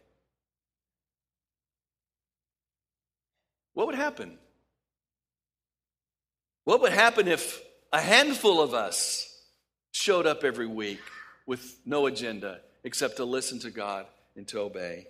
What 3.74 3.88
would 3.88 3.96
happen? 3.96 4.38
What 6.66 6.82
would 6.82 6.94
happen 6.94 7.28
if 7.28 7.62
a 7.92 8.00
handful 8.00 8.62
of 8.62 8.74
us 8.74 9.30
showed 9.92 10.26
up 10.26 10.44
every 10.44 10.68
week 10.68 11.02
with 11.46 11.78
no 11.86 12.06
agenda 12.06 12.62
except 12.84 13.18
to 13.18 13.26
listen 13.26 13.60
to 13.60 13.72
God 13.72 14.06
and 14.36 14.48
to 14.50 14.60
obey? 14.60 15.08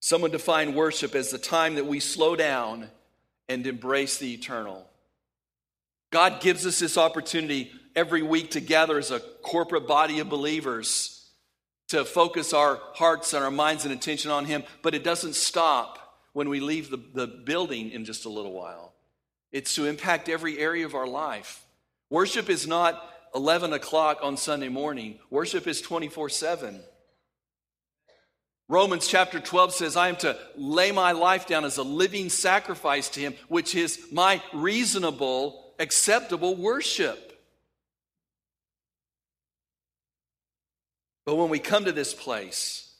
Someone 0.00 0.30
defined 0.30 0.74
worship 0.74 1.14
as 1.14 1.30
the 1.30 1.38
time 1.38 1.76
that 1.76 1.86
we 1.86 1.98
slow 1.98 2.36
down 2.36 2.88
and 3.48 3.66
embrace 3.66 4.18
the 4.18 4.32
eternal. 4.34 4.86
God 6.14 6.40
gives 6.40 6.64
us 6.64 6.78
this 6.78 6.96
opportunity 6.96 7.72
every 7.96 8.22
week 8.22 8.52
to 8.52 8.60
gather 8.60 8.98
as 8.98 9.10
a 9.10 9.18
corporate 9.18 9.88
body 9.88 10.20
of 10.20 10.28
believers 10.28 11.28
to 11.88 12.04
focus 12.04 12.52
our 12.52 12.78
hearts 12.92 13.32
and 13.32 13.42
our 13.42 13.50
minds 13.50 13.84
and 13.84 13.92
attention 13.92 14.30
on 14.30 14.44
Him, 14.44 14.62
but 14.80 14.94
it 14.94 15.02
doesn't 15.02 15.34
stop 15.34 16.20
when 16.32 16.48
we 16.48 16.60
leave 16.60 16.88
the, 16.88 17.02
the 17.14 17.26
building 17.26 17.90
in 17.90 18.04
just 18.04 18.26
a 18.26 18.28
little 18.28 18.52
while. 18.52 18.92
It's 19.50 19.74
to 19.74 19.86
impact 19.86 20.28
every 20.28 20.56
area 20.56 20.86
of 20.86 20.94
our 20.94 21.08
life. 21.08 21.66
Worship 22.10 22.48
is 22.48 22.64
not 22.64 23.10
11 23.34 23.72
o'clock 23.72 24.20
on 24.22 24.36
Sunday 24.36 24.68
morning, 24.68 25.18
worship 25.30 25.66
is 25.66 25.80
24 25.80 26.28
7. 26.28 26.80
Romans 28.68 29.08
chapter 29.08 29.40
12 29.40 29.74
says, 29.74 29.96
I 29.96 30.10
am 30.10 30.16
to 30.18 30.38
lay 30.56 30.92
my 30.92 31.10
life 31.10 31.48
down 31.48 31.64
as 31.64 31.76
a 31.76 31.82
living 31.82 32.28
sacrifice 32.28 33.08
to 33.08 33.20
Him, 33.20 33.34
which 33.48 33.74
is 33.74 33.98
my 34.12 34.40
reasonable, 34.52 35.63
acceptable 35.78 36.56
worship. 36.56 37.32
But 41.26 41.36
when 41.36 41.48
we 41.48 41.58
come 41.58 41.86
to 41.86 41.92
this 41.92 42.12
place 42.12 42.92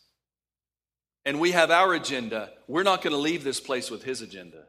and 1.24 1.40
we 1.40 1.52
have 1.52 1.70
our 1.70 1.94
agenda, 1.94 2.50
we're 2.66 2.82
not 2.82 3.02
going 3.02 3.12
to 3.12 3.20
leave 3.20 3.44
this 3.44 3.60
place 3.60 3.90
with 3.90 4.02
His 4.02 4.22
agenda. 4.22 4.64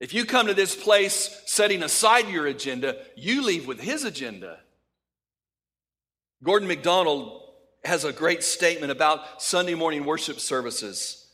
If 0.00 0.12
you 0.12 0.24
come 0.24 0.46
to 0.46 0.54
this 0.54 0.74
place 0.74 1.42
setting 1.46 1.82
aside 1.82 2.28
your 2.28 2.46
agenda, 2.46 2.96
you 3.16 3.42
leave 3.42 3.66
with 3.66 3.80
His 3.80 4.04
agenda. 4.04 4.58
Gordon 6.42 6.68
MacDonald 6.68 7.42
has 7.84 8.04
a 8.04 8.12
great 8.12 8.42
statement 8.42 8.92
about 8.92 9.40
Sunday 9.42 9.74
morning 9.74 10.04
worship 10.04 10.38
services. 10.38 11.26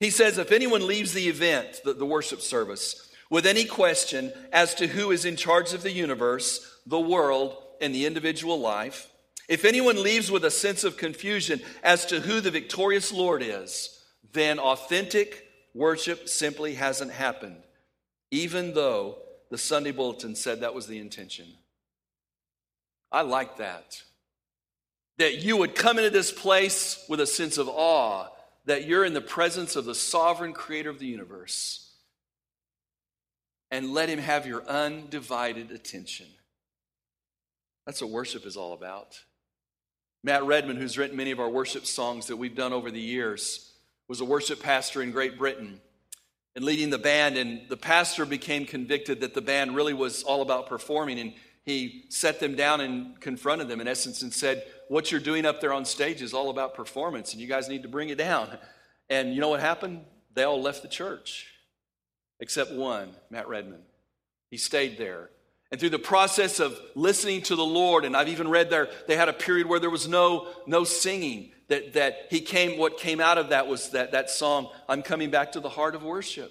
He 0.00 0.10
says 0.10 0.38
if 0.38 0.50
anyone 0.50 0.86
leaves 0.86 1.12
the 1.12 1.28
event, 1.28 1.80
the, 1.84 1.92
the, 1.92 2.06
worship 2.06 2.40
service, 2.40 3.09
with 3.30 3.46
any 3.46 3.64
question 3.64 4.32
as 4.52 4.74
to 4.74 4.88
who 4.88 5.12
is 5.12 5.24
in 5.24 5.36
charge 5.36 5.72
of 5.72 5.82
the 5.82 5.92
universe, 5.92 6.80
the 6.84 7.00
world, 7.00 7.56
and 7.80 7.94
the 7.94 8.04
individual 8.04 8.60
life, 8.60 9.08
if 9.48 9.64
anyone 9.64 10.02
leaves 10.02 10.30
with 10.30 10.44
a 10.44 10.50
sense 10.50 10.84
of 10.84 10.96
confusion 10.96 11.60
as 11.82 12.04
to 12.06 12.20
who 12.20 12.40
the 12.40 12.50
victorious 12.50 13.12
Lord 13.12 13.42
is, 13.42 14.02
then 14.32 14.58
authentic 14.58 15.46
worship 15.74 16.28
simply 16.28 16.74
hasn't 16.74 17.12
happened, 17.12 17.62
even 18.30 18.74
though 18.74 19.18
the 19.50 19.58
Sunday 19.58 19.92
bulletin 19.92 20.34
said 20.34 20.60
that 20.60 20.74
was 20.74 20.86
the 20.86 20.98
intention. 20.98 21.46
I 23.10 23.22
like 23.22 23.56
that. 23.58 24.02
That 25.18 25.42
you 25.42 25.56
would 25.56 25.74
come 25.74 25.98
into 25.98 26.10
this 26.10 26.32
place 26.32 27.04
with 27.08 27.20
a 27.20 27.26
sense 27.26 27.58
of 27.58 27.68
awe 27.68 28.28
that 28.66 28.86
you're 28.86 29.04
in 29.04 29.14
the 29.14 29.20
presence 29.20 29.74
of 29.74 29.84
the 29.84 29.94
sovereign 29.94 30.52
creator 30.52 30.90
of 30.90 30.98
the 30.98 31.06
universe 31.06 31.89
and 33.70 33.92
let 33.92 34.08
him 34.08 34.18
have 34.18 34.46
your 34.46 34.64
undivided 34.66 35.70
attention. 35.70 36.26
That's 37.86 38.02
what 38.02 38.10
worship 38.10 38.46
is 38.46 38.56
all 38.56 38.72
about. 38.72 39.18
Matt 40.22 40.44
Redman, 40.44 40.76
who's 40.76 40.98
written 40.98 41.16
many 41.16 41.30
of 41.30 41.40
our 41.40 41.48
worship 41.48 41.86
songs 41.86 42.26
that 42.26 42.36
we've 42.36 42.54
done 42.54 42.72
over 42.72 42.90
the 42.90 43.00
years, 43.00 43.72
was 44.06 44.20
a 44.20 44.24
worship 44.24 44.62
pastor 44.62 45.02
in 45.02 45.12
Great 45.12 45.38
Britain 45.38 45.80
and 46.54 46.64
leading 46.64 46.90
the 46.90 46.98
band. 46.98 47.36
And 47.36 47.68
the 47.68 47.76
pastor 47.76 48.26
became 48.26 48.66
convicted 48.66 49.20
that 49.20 49.34
the 49.34 49.40
band 49.40 49.74
really 49.74 49.94
was 49.94 50.22
all 50.22 50.42
about 50.42 50.66
performing. 50.66 51.18
And 51.18 51.32
he 51.64 52.04
set 52.08 52.40
them 52.40 52.54
down 52.54 52.80
and 52.80 53.20
confronted 53.20 53.68
them, 53.68 53.80
in 53.80 53.88
essence, 53.88 54.22
and 54.22 54.32
said, 54.32 54.64
What 54.88 55.10
you're 55.10 55.20
doing 55.20 55.46
up 55.46 55.60
there 55.60 55.72
on 55.72 55.84
stage 55.84 56.22
is 56.22 56.34
all 56.34 56.50
about 56.50 56.74
performance, 56.74 57.32
and 57.32 57.40
you 57.40 57.46
guys 57.46 57.68
need 57.68 57.82
to 57.82 57.88
bring 57.88 58.08
it 58.08 58.18
down. 58.18 58.58
And 59.08 59.34
you 59.34 59.40
know 59.40 59.48
what 59.48 59.60
happened? 59.60 60.04
They 60.34 60.44
all 60.44 60.60
left 60.60 60.82
the 60.82 60.88
church, 60.88 61.46
except 62.40 62.72
one, 62.72 63.10
Matt 63.30 63.48
Redman. 63.48 63.82
He 64.50 64.56
stayed 64.56 64.98
there. 64.98 65.30
And 65.70 65.78
through 65.78 65.90
the 65.90 65.98
process 65.98 66.58
of 66.58 66.78
listening 66.96 67.42
to 67.42 67.54
the 67.54 67.64
Lord, 67.64 68.04
and 68.04 68.16
I've 68.16 68.28
even 68.28 68.48
read 68.48 68.70
there, 68.70 68.88
they 69.06 69.16
had 69.16 69.28
a 69.28 69.32
period 69.32 69.68
where 69.68 69.78
there 69.78 69.90
was 69.90 70.08
no, 70.08 70.48
no 70.66 70.84
singing. 70.84 71.52
That, 71.68 71.92
that 71.92 72.26
he 72.30 72.40
came, 72.40 72.76
what 72.76 72.98
came 72.98 73.20
out 73.20 73.38
of 73.38 73.50
that 73.50 73.68
was 73.68 73.90
that, 73.90 74.10
that 74.10 74.28
song, 74.28 74.68
I'm 74.88 75.02
coming 75.02 75.30
back 75.30 75.52
to 75.52 75.60
the 75.60 75.68
heart 75.68 75.94
of 75.94 76.02
worship 76.02 76.50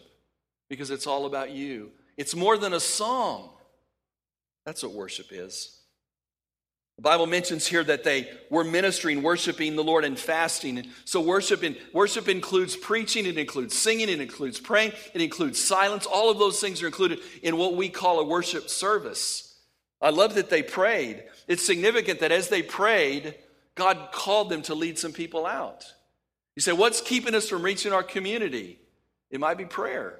because 0.69 0.91
it's 0.91 1.08
all 1.08 1.25
about 1.25 1.51
you. 1.51 1.91
It's 2.15 2.34
more 2.34 2.58
than 2.58 2.72
a 2.72 2.79
song. 2.79 3.50
That's 4.65 4.81
what 4.81 4.93
worship 4.93 5.27
is. 5.31 5.79
The 7.00 7.03
Bible 7.03 7.27
mentions 7.27 7.65
here 7.65 7.86
that 7.86 8.03
they 8.03 8.29
were 8.50 8.65
ministering, 8.65 9.24
worshiping 9.24 9.77
the 9.77 9.84
Lord, 9.86 10.03
and 10.03 10.20
fasting. 10.20 10.86
so 11.06 11.22
worship, 11.22 11.63
in, 11.63 11.77
worship 11.94 12.27
includes 12.27 12.75
preaching, 12.75 13.25
it 13.25 13.38
includes 13.38 13.74
singing, 13.74 14.10
it 14.10 14.20
includes 14.20 14.60
praying, 14.60 14.91
it 15.13 15.22
includes 15.22 15.62
silence. 15.62 16.06
All 16.06 16.29
of 16.29 16.39
those 16.39 16.60
things 16.60 16.84
are 16.84 16.88
included 16.88 17.20
in 17.41 17.56
what 17.56 17.77
we 17.77 17.88
call 17.88 18.20
a 18.20 18.25
worship 18.25 18.70
service. 18.70 19.56
I 20.01 20.10
love 20.10 20.36
that 20.36 20.50
they 20.50 20.62
prayed. 20.62 21.24
It's 21.48 21.65
significant 21.65 22.20
that 22.20 22.34
as 22.34 22.50
they 22.50 22.62
prayed, 22.62 23.36
God 23.75 24.10
called 24.12 24.50
them 24.50 24.63
to 24.63 24.75
lead 24.75 25.00
some 25.00 25.13
people 25.13 25.46
out. 25.46 25.86
You 26.58 26.62
say, 26.62 26.74
What's 26.74 27.00
keeping 27.00 27.34
us 27.34 27.48
from 27.48 27.63
reaching 27.63 27.94
our 27.94 28.03
community? 28.03 28.77
It 29.32 29.39
might 29.39 29.58
be 29.58 29.63
prayer. 29.63 30.20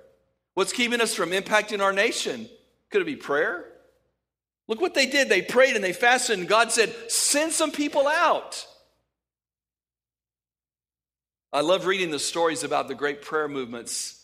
What's 0.53 0.71
keeping 0.71 1.01
us 1.01 1.13
from 1.13 1.31
impacting 1.31 1.81
our 1.81 1.91
nation? 1.91 2.48
Could 2.89 3.01
it 3.01 3.05
be 3.05 3.17
prayer? 3.17 3.65
Look 4.69 4.81
what 4.81 4.93
they 4.93 5.07
did. 5.07 5.29
They 5.29 5.41
prayed 5.41 5.75
and 5.75 5.83
they 5.83 5.93
fasted, 5.93 6.38
and 6.38 6.47
God 6.47 6.71
said, 6.71 6.93
Send 7.11 7.51
some 7.51 7.71
people 7.71 8.07
out. 8.07 8.65
I 11.51 11.61
love 11.61 11.88
reading 11.88 12.11
the 12.11 12.19
stories 12.19 12.63
about 12.63 12.88
the 12.88 12.93
great 12.93 13.23
prayer 13.23 13.47
movements 13.47 14.23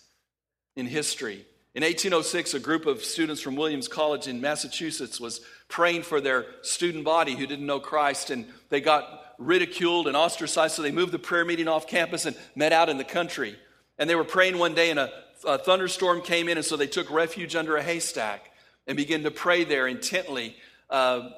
in 0.76 0.86
history. 0.86 1.44
In 1.74 1.82
1806, 1.82 2.54
a 2.54 2.60
group 2.60 2.86
of 2.86 3.04
students 3.04 3.42
from 3.42 3.56
Williams 3.56 3.88
College 3.88 4.28
in 4.28 4.40
Massachusetts 4.40 5.20
was 5.20 5.42
praying 5.68 6.04
for 6.04 6.22
their 6.22 6.46
student 6.62 7.04
body 7.04 7.36
who 7.36 7.48
didn't 7.48 7.66
know 7.66 7.80
Christ, 7.80 8.30
and 8.30 8.46
they 8.70 8.82
got 8.82 9.34
ridiculed 9.40 10.06
and 10.06 10.16
ostracized, 10.16 10.76
so 10.76 10.84
they 10.84 10.92
moved 10.92 11.12
the 11.12 11.18
prayer 11.18 11.44
meeting 11.44 11.68
off 11.68 11.88
campus 11.88 12.28
and 12.28 12.38
met 12.56 12.72
out 12.72 12.88
in 12.88 13.00
the 13.00 13.04
country. 13.04 13.58
And 13.98 14.08
they 14.08 14.16
were 14.16 14.24
praying 14.24 14.60
one 14.60 14.76
day, 14.76 14.92
and 14.92 15.00
a, 15.00 15.12
a 15.44 15.58
thunderstorm 15.58 16.22
came 16.22 16.48
in, 16.48 16.58
and 16.60 16.66
so 16.66 16.78
they 16.78 16.86
took 16.86 17.10
refuge 17.10 17.56
under 17.56 17.78
a 17.78 17.84
haystack 17.84 18.52
and 18.88 18.98
begin 18.98 19.24
to 19.24 19.32
pray 19.32 19.64
there 19.64 19.88
intently. 19.88 20.56
Uh, 20.90 21.30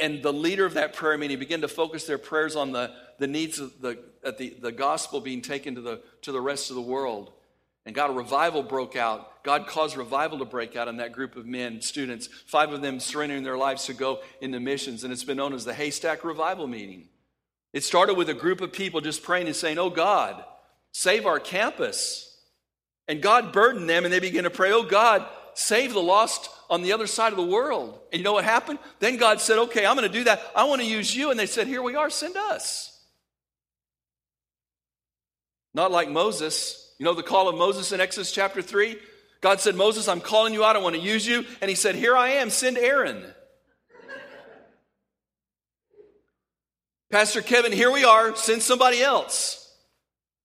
and 0.00 0.22
the 0.22 0.32
leader 0.32 0.64
of 0.64 0.74
that 0.74 0.94
prayer 0.94 1.18
meeting 1.18 1.38
began 1.38 1.60
to 1.60 1.68
focus 1.68 2.06
their 2.06 2.18
prayers 2.18 2.56
on 2.56 2.72
the, 2.72 2.92
the 3.18 3.26
needs 3.26 3.58
of 3.58 3.80
the, 3.80 3.98
the, 4.38 4.56
the 4.60 4.72
gospel 4.72 5.20
being 5.20 5.42
taken 5.42 5.74
to 5.74 5.80
the, 5.80 6.00
to 6.22 6.32
the 6.32 6.40
rest 6.40 6.70
of 6.70 6.76
the 6.76 6.82
world. 6.82 7.32
And 7.84 7.94
God, 7.94 8.10
a 8.10 8.12
revival 8.12 8.62
broke 8.62 8.96
out. 8.96 9.42
God 9.42 9.66
caused 9.66 9.96
revival 9.96 10.38
to 10.38 10.44
break 10.44 10.76
out 10.76 10.86
in 10.86 10.98
that 10.98 11.12
group 11.12 11.34
of 11.36 11.46
men, 11.46 11.82
students, 11.82 12.28
five 12.46 12.72
of 12.72 12.80
them 12.80 13.00
surrendering 13.00 13.42
their 13.42 13.58
lives 13.58 13.86
to 13.86 13.94
go 13.94 14.20
into 14.40 14.60
missions. 14.60 15.02
And 15.02 15.12
it's 15.12 15.24
been 15.24 15.36
known 15.36 15.52
as 15.52 15.64
the 15.64 15.74
Haystack 15.74 16.24
Revival 16.24 16.68
Meeting. 16.68 17.08
It 17.72 17.82
started 17.82 18.14
with 18.14 18.28
a 18.28 18.34
group 18.34 18.60
of 18.60 18.72
people 18.72 19.00
just 19.00 19.22
praying 19.22 19.46
and 19.46 19.56
saying, 19.56 19.78
Oh 19.78 19.90
God, 19.90 20.44
save 20.92 21.26
our 21.26 21.40
campus. 21.40 22.28
And 23.08 23.20
God 23.20 23.52
burdened 23.52 23.90
them, 23.90 24.04
and 24.04 24.12
they 24.12 24.20
began 24.20 24.44
to 24.44 24.50
pray, 24.50 24.72
Oh 24.72 24.84
God, 24.84 25.26
save 25.54 25.92
the 25.92 26.02
lost 26.02 26.50
on 26.70 26.82
the 26.82 26.92
other 26.92 27.06
side 27.06 27.32
of 27.32 27.36
the 27.36 27.46
world. 27.46 27.98
And 28.12 28.18
you 28.18 28.24
know 28.24 28.32
what 28.32 28.44
happened? 28.44 28.78
Then 28.98 29.16
God 29.16 29.40
said, 29.40 29.58
Okay, 29.58 29.84
I'm 29.84 29.96
going 29.96 30.10
to 30.10 30.18
do 30.18 30.24
that. 30.24 30.42
I 30.56 30.64
want 30.64 30.80
to 30.80 30.86
use 30.86 31.14
you. 31.14 31.30
And 31.30 31.38
they 31.38 31.46
said, 31.46 31.66
Here 31.66 31.82
we 31.82 31.94
are, 31.94 32.10
send 32.10 32.36
us. 32.36 32.88
Not 35.74 35.90
like 35.90 36.08
Moses. 36.08 36.94
You 36.98 37.04
know 37.04 37.14
the 37.14 37.22
call 37.22 37.48
of 37.48 37.56
Moses 37.56 37.92
in 37.92 38.00
Exodus 38.00 38.32
chapter 38.32 38.62
3? 38.62 38.96
God 39.40 39.60
said, 39.60 39.74
Moses, 39.74 40.06
I'm 40.06 40.20
calling 40.20 40.54
you 40.54 40.64
out. 40.64 40.76
I 40.76 40.78
want 40.78 40.94
to 40.94 41.00
use 41.00 41.26
you. 41.26 41.44
And 41.60 41.68
he 41.68 41.74
said, 41.74 41.94
Here 41.94 42.16
I 42.16 42.30
am, 42.30 42.50
send 42.50 42.78
Aaron. 42.78 43.24
Pastor 47.10 47.42
Kevin, 47.42 47.72
here 47.72 47.90
we 47.90 48.04
are, 48.04 48.34
send 48.36 48.62
somebody 48.62 49.02
else. 49.02 49.58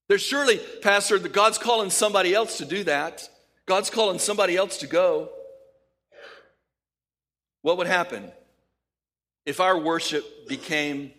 There's 0.10 0.22
surely, 0.22 0.60
Pastor, 0.82 1.18
that 1.18 1.32
God's 1.32 1.58
calling 1.58 1.90
somebody 1.90 2.34
else 2.34 2.58
to 2.58 2.66
do 2.66 2.84
that. 2.86 3.30
God's 3.67 3.89
calling 3.89 4.19
somebody 4.19 4.55
else 4.55 4.77
to 4.77 4.88
go. 4.88 5.29
What 7.62 7.77
would 7.77 7.88
happen 7.88 8.31
if 9.45 9.59
our 9.59 9.77
worship 9.77 10.47
became 10.47 11.12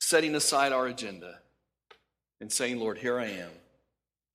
setting 0.00 0.34
aside 0.34 0.72
our 0.72 0.86
agenda 0.86 1.38
and 2.40 2.50
saying, 2.50 2.80
Lord, 2.80 2.98
here 2.98 3.18
I 3.18 3.26
am, 3.26 3.50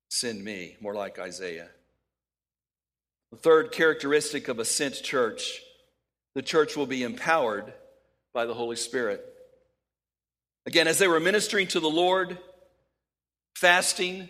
send 0.10 0.44
me, 0.44 0.78
more 0.80 0.94
like 0.94 1.20
Isaiah? 1.20 1.70
The 3.32 3.38
third 3.38 3.72
characteristic 3.72 4.48
of 4.48 4.60
a 4.60 4.66
sent 4.66 5.02
church 5.04 5.62
the 6.38 6.44
church 6.44 6.78
will 6.78 6.86
be 6.86 7.02
empowered 7.02 7.74
by 8.32 8.46
the 8.46 8.54
Holy 8.54 8.76
Spirit. 8.76 9.26
Again, 10.68 10.88
as 10.88 11.00
they 11.00 11.08
were 11.08 11.20
ministering 11.20 11.66
to 11.70 11.80
the 11.80 11.90
Lord, 11.90 12.38
fasting 13.56 14.30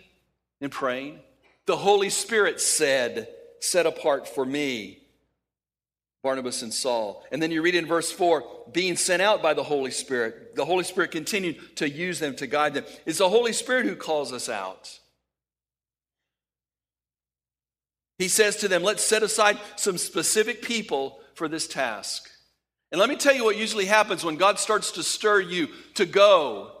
and 0.62 0.72
praying, 0.72 1.20
the 1.68 1.76
Holy 1.76 2.08
Spirit 2.08 2.60
said, 2.60 3.28
Set 3.60 3.86
apart 3.86 4.26
for 4.26 4.44
me 4.44 5.00
Barnabas 6.22 6.62
and 6.62 6.72
Saul. 6.72 7.24
And 7.30 7.42
then 7.42 7.50
you 7.50 7.60
read 7.60 7.74
in 7.74 7.86
verse 7.86 8.10
4 8.10 8.42
being 8.72 8.96
sent 8.96 9.20
out 9.20 9.42
by 9.42 9.52
the 9.52 9.62
Holy 9.62 9.90
Spirit. 9.90 10.56
The 10.56 10.64
Holy 10.64 10.82
Spirit 10.82 11.10
continued 11.10 11.76
to 11.76 11.88
use 11.88 12.20
them, 12.20 12.34
to 12.36 12.46
guide 12.46 12.72
them. 12.72 12.84
It's 13.04 13.18
the 13.18 13.28
Holy 13.28 13.52
Spirit 13.52 13.84
who 13.84 13.96
calls 13.96 14.32
us 14.32 14.48
out. 14.48 14.98
He 18.16 18.28
says 18.28 18.56
to 18.56 18.68
them, 18.68 18.82
Let's 18.82 19.04
set 19.04 19.22
aside 19.22 19.58
some 19.76 19.98
specific 19.98 20.62
people 20.62 21.20
for 21.34 21.48
this 21.48 21.68
task. 21.68 22.30
And 22.90 22.98
let 22.98 23.10
me 23.10 23.16
tell 23.16 23.34
you 23.34 23.44
what 23.44 23.58
usually 23.58 23.84
happens 23.84 24.24
when 24.24 24.36
God 24.36 24.58
starts 24.58 24.92
to 24.92 25.02
stir 25.02 25.42
you 25.42 25.68
to 25.94 26.06
go, 26.06 26.77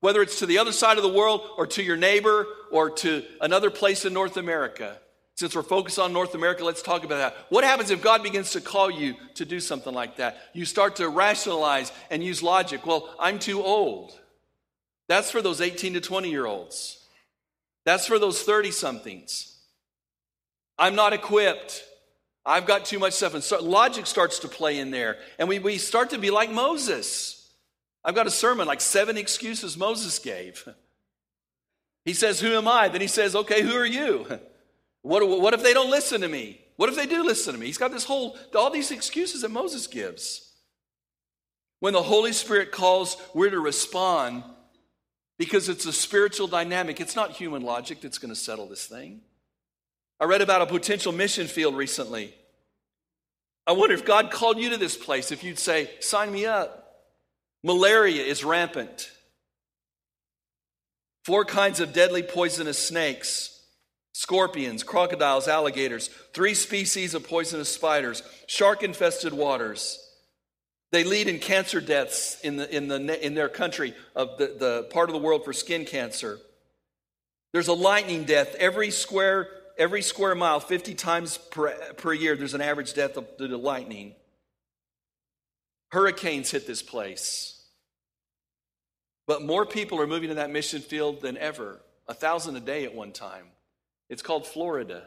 whether 0.00 0.22
it's 0.22 0.38
to 0.38 0.46
the 0.46 0.58
other 0.58 0.72
side 0.72 0.96
of 0.96 1.02
the 1.02 1.08
world 1.08 1.42
or 1.56 1.66
to 1.66 1.82
your 1.82 1.96
neighbor 1.96 2.46
or 2.70 2.90
to 2.90 3.22
another 3.40 3.70
place 3.70 4.04
in 4.04 4.12
North 4.12 4.36
America. 4.36 4.98
Since 5.36 5.54
we're 5.54 5.62
focused 5.62 5.98
on 5.98 6.12
North 6.12 6.34
America, 6.34 6.64
let's 6.64 6.82
talk 6.82 7.04
about 7.04 7.16
that. 7.16 7.36
What 7.48 7.64
happens 7.64 7.90
if 7.90 8.02
God 8.02 8.22
begins 8.22 8.50
to 8.52 8.60
call 8.60 8.90
you 8.90 9.14
to 9.34 9.46
do 9.46 9.58
something 9.58 9.94
like 9.94 10.16
that? 10.16 10.38
You 10.52 10.66
start 10.66 10.96
to 10.96 11.08
rationalize 11.08 11.92
and 12.10 12.22
use 12.22 12.42
logic. 12.42 12.84
Well, 12.84 13.08
I'm 13.18 13.38
too 13.38 13.62
old. 13.62 14.18
That's 15.08 15.30
for 15.30 15.40
those 15.40 15.60
18 15.60 15.94
to 15.94 16.00
20 16.00 16.30
year 16.30 16.44
olds. 16.44 16.98
That's 17.86 18.06
for 18.06 18.18
those 18.18 18.42
30 18.42 18.70
somethings. 18.70 19.56
I'm 20.78 20.94
not 20.94 21.12
equipped. 21.12 21.84
I've 22.44 22.66
got 22.66 22.84
too 22.84 22.98
much 22.98 23.14
stuff. 23.14 23.34
And 23.34 23.42
so 23.42 23.62
logic 23.62 24.06
starts 24.06 24.40
to 24.40 24.48
play 24.48 24.78
in 24.78 24.90
there. 24.90 25.16
And 25.38 25.48
we, 25.48 25.58
we 25.58 25.78
start 25.78 26.10
to 26.10 26.18
be 26.18 26.30
like 26.30 26.50
Moses. 26.50 27.39
I've 28.04 28.14
got 28.14 28.26
a 28.26 28.30
sermon 28.30 28.66
like 28.66 28.80
seven 28.80 29.16
excuses 29.16 29.76
Moses 29.76 30.18
gave. 30.18 30.66
He 32.04 32.14
says, 32.14 32.40
Who 32.40 32.52
am 32.54 32.66
I? 32.66 32.88
Then 32.88 33.00
he 33.00 33.06
says, 33.06 33.34
Okay, 33.34 33.62
who 33.62 33.74
are 33.74 33.86
you? 33.86 34.26
What, 35.02 35.26
what 35.26 35.54
if 35.54 35.62
they 35.62 35.72
don't 35.72 35.90
listen 35.90 36.20
to 36.20 36.28
me? 36.28 36.60
What 36.76 36.88
if 36.88 36.96
they 36.96 37.06
do 37.06 37.22
listen 37.22 37.54
to 37.54 37.60
me? 37.60 37.66
He's 37.66 37.78
got 37.78 37.90
this 37.90 38.04
whole, 38.04 38.38
all 38.54 38.70
these 38.70 38.90
excuses 38.90 39.42
that 39.42 39.50
Moses 39.50 39.86
gives. 39.86 40.50
When 41.80 41.94
the 41.94 42.02
Holy 42.02 42.32
Spirit 42.32 42.72
calls, 42.72 43.16
we're 43.34 43.50
to 43.50 43.60
respond 43.60 44.44
because 45.38 45.70
it's 45.70 45.86
a 45.86 45.92
spiritual 45.92 46.46
dynamic. 46.46 47.00
It's 47.00 47.16
not 47.16 47.32
human 47.32 47.62
logic 47.62 48.02
that's 48.02 48.18
going 48.18 48.32
to 48.32 48.38
settle 48.38 48.66
this 48.66 48.86
thing. 48.86 49.22
I 50.18 50.24
read 50.24 50.42
about 50.42 50.60
a 50.60 50.66
potential 50.66 51.12
mission 51.12 51.46
field 51.46 51.74
recently. 51.74 52.34
I 53.66 53.72
wonder 53.72 53.94
if 53.94 54.04
God 54.04 54.30
called 54.30 54.58
you 54.58 54.70
to 54.70 54.76
this 54.76 54.96
place, 54.96 55.32
if 55.32 55.42
you'd 55.42 55.58
say, 55.58 55.90
Sign 56.00 56.30
me 56.30 56.44
up. 56.44 56.79
Malaria 57.62 58.22
is 58.22 58.44
rampant. 58.44 59.10
Four 61.24 61.44
kinds 61.44 61.80
of 61.80 61.92
deadly 61.92 62.22
poisonous 62.22 62.78
snakes 62.78 63.56
scorpions, 64.12 64.82
crocodiles, 64.82 65.48
alligators, 65.48 66.08
three 66.34 66.52
species 66.52 67.14
of 67.14 67.26
poisonous 67.26 67.72
spiders, 67.72 68.22
shark 68.46 68.82
infested 68.82 69.32
waters. 69.32 69.98
They 70.92 71.04
lead 71.04 71.28
in 71.28 71.38
cancer 71.38 71.80
deaths 71.80 72.38
in, 72.42 72.56
the, 72.56 72.76
in, 72.76 72.88
the, 72.88 73.24
in 73.24 73.34
their 73.34 73.48
country 73.48 73.94
of 74.14 74.36
the, 74.36 74.56
the 74.58 74.88
part 74.90 75.08
of 75.08 75.14
the 75.14 75.20
world 75.20 75.44
for 75.44 75.52
skin 75.52 75.84
cancer. 75.84 76.38
There's 77.52 77.68
a 77.68 77.72
lightning 77.72 78.24
death 78.24 78.54
every 78.56 78.90
square, 78.90 79.48
every 79.78 80.02
square 80.02 80.34
mile, 80.34 80.60
50 80.60 80.94
times 80.94 81.38
per, 81.38 81.70
per 81.94 82.12
year. 82.12 82.36
There's 82.36 82.54
an 82.54 82.60
average 82.60 82.94
death 82.94 83.16
due 83.38 83.48
to 83.48 83.56
lightning. 83.56 84.14
Hurricanes 85.92 86.50
hit 86.50 86.66
this 86.66 86.82
place. 86.82 87.60
But 89.26 89.42
more 89.42 89.66
people 89.66 90.00
are 90.00 90.06
moving 90.06 90.28
to 90.30 90.36
that 90.36 90.50
mission 90.50 90.80
field 90.80 91.20
than 91.20 91.36
ever, 91.36 91.80
a 92.08 92.14
thousand 92.14 92.56
a 92.56 92.60
day 92.60 92.84
at 92.84 92.94
one 92.94 93.12
time. 93.12 93.46
It's 94.08 94.22
called 94.22 94.46
Florida. 94.46 95.04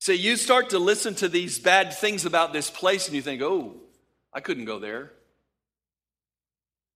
So 0.00 0.12
you 0.12 0.36
start 0.36 0.70
to 0.70 0.78
listen 0.78 1.14
to 1.16 1.28
these 1.28 1.58
bad 1.58 1.92
things 1.92 2.24
about 2.24 2.52
this 2.52 2.70
place 2.70 3.06
and 3.06 3.14
you 3.14 3.22
think, 3.22 3.42
oh, 3.42 3.74
I 4.32 4.40
couldn't 4.40 4.64
go 4.64 4.78
there. 4.78 5.12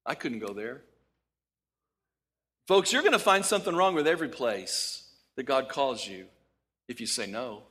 I 0.06 0.14
couldn't 0.14 0.40
go 0.40 0.52
there. 0.52 0.82
Folks, 2.66 2.92
you're 2.92 3.02
going 3.02 3.12
to 3.12 3.18
find 3.18 3.44
something 3.44 3.74
wrong 3.74 3.94
with 3.94 4.06
every 4.06 4.28
place 4.28 5.04
that 5.36 5.44
God 5.44 5.68
calls 5.68 6.06
you 6.06 6.26
if 6.88 7.00
you 7.00 7.06
say 7.06 7.26
no. 7.26 7.64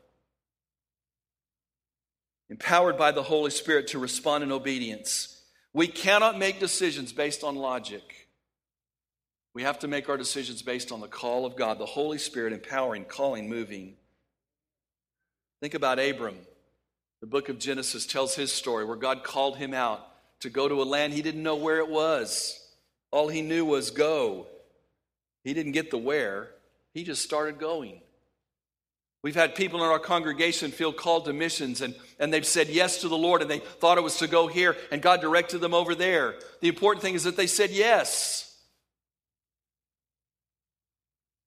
Empowered 2.52 2.98
by 2.98 3.14
the 3.14 3.24
Holy 3.24 3.50
Spirit 3.50 3.88
to 3.88 3.98
respond 3.98 4.44
in 4.44 4.52
obedience. 4.52 5.42
We 5.72 5.88
cannot 5.88 6.38
make 6.38 6.60
decisions 6.60 7.14
based 7.14 7.46
on 7.46 7.56
logic. 7.56 8.28
We 9.54 9.64
have 9.64 9.80
to 9.80 9.88
make 9.88 10.10
our 10.10 10.18
decisions 10.18 10.62
based 10.62 10.92
on 10.92 11.00
the 11.00 11.08
call 11.08 11.46
of 11.46 11.56
God, 11.56 11.80
the 11.80 11.86
Holy 11.86 12.18
Spirit 12.18 12.52
empowering, 12.52 13.06
calling, 13.06 13.50
moving. 13.50 13.96
Think 15.62 15.76
about 15.76 15.98
Abram. 15.98 16.36
The 17.22 17.28
book 17.28 17.48
of 17.48 17.58
Genesis 17.58 18.06
tells 18.06 18.36
his 18.36 18.52
story 18.52 18.84
where 18.84 18.98
God 18.98 19.24
called 19.24 19.56
him 19.56 19.74
out 19.74 20.06
to 20.42 20.50
go 20.50 20.68
to 20.68 20.82
a 20.82 20.84
land 20.84 21.14
he 21.14 21.22
didn't 21.22 21.44
know 21.44 21.56
where 21.56 21.78
it 21.78 21.90
was. 21.90 22.60
All 23.12 23.30
he 23.30 23.42
knew 23.42 23.64
was 23.64 23.92
go. 23.92 24.48
He 25.46 25.54
didn't 25.54 25.72
get 25.72 25.90
the 25.90 25.98
where, 25.98 26.50
he 26.94 27.06
just 27.06 27.24
started 27.24 27.60
going. 27.60 28.02
We've 29.24 29.36
had 29.36 29.54
people 29.54 29.84
in 29.84 29.90
our 29.90 30.00
congregation 30.00 30.72
feel 30.72 30.92
called 30.92 31.26
to 31.26 31.34
missions 31.34 31.82
and, 31.82 31.94
and 32.20 32.34
they've 32.34 32.46
said 32.46 32.70
yes 32.70 33.02
to 33.02 33.08
the 33.08 33.18
Lord 33.18 33.42
and 33.42 33.52
they 33.52 33.60
thought 33.60 33.98
it 33.98 34.04
was 34.04 34.18
to 34.18 34.28
go 34.28 34.48
here 34.48 34.76
and 34.92 35.02
God 35.02 35.22
directed 35.22 35.60
them 35.60 35.76
over 35.76 35.94
there. 35.94 36.36
The 36.62 36.68
important 36.68 37.04
thing 37.04 37.14
is 37.14 37.24
that 37.26 37.38
they 37.38 37.48
said 37.48 37.70
yes. 37.70 38.52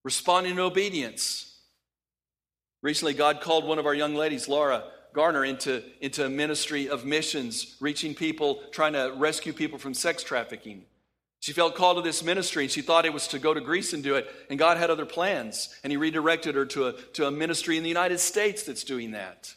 responding 0.04 0.52
in 0.52 0.60
obedience. 0.60 1.58
Recently, 2.82 3.14
God 3.14 3.40
called 3.40 3.64
one 3.64 3.78
of 3.78 3.86
our 3.86 3.94
young 3.94 4.14
ladies, 4.14 4.48
Laura 4.48 4.84
Garner, 5.14 5.44
into, 5.44 5.82
into 6.00 6.26
a 6.26 6.28
ministry 6.28 6.88
of 6.88 7.04
missions, 7.04 7.76
reaching 7.80 8.14
people, 8.14 8.62
trying 8.72 8.92
to 8.92 9.14
rescue 9.16 9.52
people 9.52 9.78
from 9.78 9.94
sex 9.94 10.22
trafficking. 10.22 10.84
She 11.44 11.52
felt 11.52 11.74
called 11.74 11.98
to 11.98 12.02
this 12.02 12.22
ministry 12.22 12.64
and 12.64 12.72
she 12.72 12.80
thought 12.80 13.04
it 13.04 13.12
was 13.12 13.28
to 13.28 13.38
go 13.38 13.52
to 13.52 13.60
Greece 13.60 13.92
and 13.92 14.02
do 14.02 14.14
it, 14.14 14.34
and 14.48 14.58
God 14.58 14.78
had 14.78 14.88
other 14.88 15.04
plans, 15.04 15.68
and 15.84 15.90
He 15.90 15.98
redirected 15.98 16.54
her 16.54 16.64
to 16.64 16.86
a, 16.86 16.92
to 17.12 17.26
a 17.26 17.30
ministry 17.30 17.76
in 17.76 17.82
the 17.82 17.88
United 17.90 18.18
States 18.18 18.62
that's 18.62 18.82
doing 18.82 19.10
that. 19.10 19.54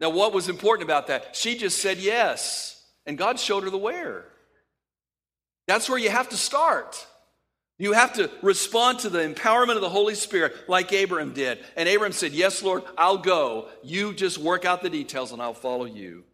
Now, 0.00 0.10
what 0.10 0.32
was 0.32 0.48
important 0.48 0.84
about 0.84 1.06
that? 1.06 1.36
She 1.36 1.56
just 1.56 1.78
said 1.78 1.98
yes, 1.98 2.84
and 3.06 3.16
God 3.16 3.38
showed 3.38 3.62
her 3.62 3.70
the 3.70 3.78
where. 3.78 4.24
That's 5.68 5.88
where 5.88 6.00
you 6.00 6.10
have 6.10 6.30
to 6.30 6.36
start. 6.36 7.06
You 7.78 7.92
have 7.92 8.14
to 8.14 8.28
respond 8.42 8.98
to 9.00 9.08
the 9.08 9.20
empowerment 9.20 9.76
of 9.76 9.82
the 9.82 9.88
Holy 9.88 10.16
Spirit 10.16 10.68
like 10.68 10.92
Abraham 10.92 11.32
did. 11.32 11.60
And 11.76 11.88
Abraham 11.88 12.10
said, 12.10 12.32
Yes, 12.32 12.60
Lord, 12.60 12.82
I'll 12.98 13.18
go. 13.18 13.68
You 13.84 14.14
just 14.14 14.36
work 14.36 14.64
out 14.64 14.82
the 14.82 14.90
details 14.90 15.30
and 15.30 15.40
I'll 15.40 15.54
follow 15.54 15.84
you. 15.84 16.24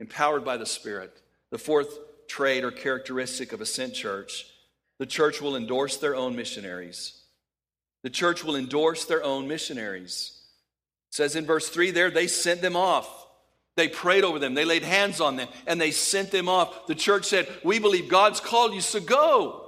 Empowered 0.00 0.44
by 0.44 0.56
the 0.56 0.66
Spirit. 0.66 1.22
The 1.50 1.58
fourth 1.58 2.00
trait 2.28 2.64
or 2.64 2.70
characteristic 2.70 3.52
of 3.52 3.60
a 3.60 3.66
sent 3.66 3.94
church 3.94 4.46
the 4.98 5.06
church 5.06 5.40
will 5.40 5.56
endorse 5.56 5.96
their 5.96 6.16
own 6.16 6.36
missionaries. 6.36 7.22
The 8.02 8.10
church 8.10 8.44
will 8.44 8.56
endorse 8.56 9.04
their 9.04 9.22
own 9.22 9.48
missionaries. 9.48 10.32
It 11.10 11.14
says 11.14 11.36
in 11.36 11.46
verse 11.46 11.68
3 11.68 11.92
there, 11.92 12.10
they 12.10 12.26
sent 12.26 12.60
them 12.60 12.76
off. 12.76 13.08
They 13.76 13.88
prayed 13.88 14.24
over 14.24 14.40
them, 14.40 14.54
they 14.54 14.64
laid 14.64 14.82
hands 14.82 15.20
on 15.20 15.36
them, 15.36 15.48
and 15.64 15.80
they 15.80 15.92
sent 15.92 16.32
them 16.32 16.48
off. 16.48 16.88
The 16.88 16.96
church 16.96 17.26
said, 17.26 17.48
We 17.62 17.78
believe 17.78 18.08
God's 18.08 18.40
called 18.40 18.74
you, 18.74 18.80
so 18.80 18.98
go. 18.98 19.64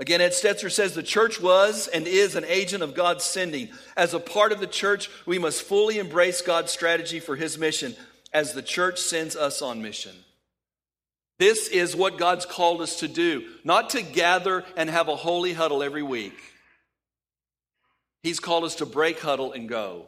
Again, 0.00 0.20
Ed 0.20 0.32
Stetzer 0.32 0.72
says 0.72 0.92
the 0.92 1.04
church 1.04 1.40
was 1.40 1.86
and 1.86 2.08
is 2.08 2.34
an 2.34 2.44
agent 2.48 2.82
of 2.82 2.96
God's 2.96 3.22
sending. 3.22 3.68
As 3.96 4.12
a 4.12 4.18
part 4.18 4.50
of 4.50 4.58
the 4.58 4.66
church, 4.66 5.08
we 5.24 5.38
must 5.38 5.62
fully 5.62 6.00
embrace 6.00 6.42
God's 6.42 6.72
strategy 6.72 7.20
for 7.20 7.36
his 7.36 7.56
mission 7.56 7.94
as 8.34 8.52
the 8.52 8.62
church 8.62 8.98
sends 8.98 9.36
us 9.36 9.62
on 9.62 9.80
mission. 9.80 10.14
This 11.38 11.68
is 11.68 11.96
what 11.96 12.18
God's 12.18 12.44
called 12.46 12.80
us 12.80 13.00
to 13.00 13.08
do, 13.08 13.44
not 13.64 13.90
to 13.90 14.02
gather 14.02 14.64
and 14.76 14.90
have 14.90 15.08
a 15.08 15.16
holy 15.16 15.52
huddle 15.52 15.82
every 15.82 16.02
week. 16.02 16.38
He's 18.22 18.40
called 18.40 18.64
us 18.64 18.76
to 18.76 18.86
break 18.86 19.20
huddle 19.20 19.52
and 19.52 19.68
go. 19.68 20.06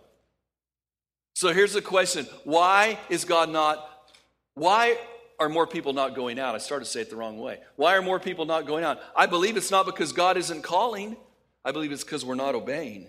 So 1.35 1.53
here's 1.53 1.73
the 1.73 1.83
question 1.83 2.27
why 2.45 2.99
is 3.09 3.25
God 3.25 3.51
not, 3.51 3.87
why 4.55 4.99
are 5.39 5.49
more 5.49 5.67
people 5.67 5.93
not 5.93 6.15
going 6.15 6.39
out? 6.39 6.55
I 6.55 6.59
started 6.59 6.87
to 6.87 6.91
say 6.91 7.03
it 7.03 7.11
the 7.11 7.17
wrong 7.17 7.39
way. 7.39 7.59
Why 7.77 7.97
are 7.97 8.03
more 8.03 8.19
people 8.19 8.47
not 8.47 8.67
going 8.67 8.85
out? 8.85 9.01
I 9.15 9.27
believe 9.27 9.57
it's 9.57 9.71
not 9.71 9.85
because 9.85 10.13
God 10.13 10.37
isn't 10.37 10.63
calling, 10.63 11.17
I 11.65 11.73
believe 11.73 11.93
it's 11.93 12.05
because 12.05 12.25
we're 12.25 12.37
not 12.37 12.55
obeying. 12.55 13.09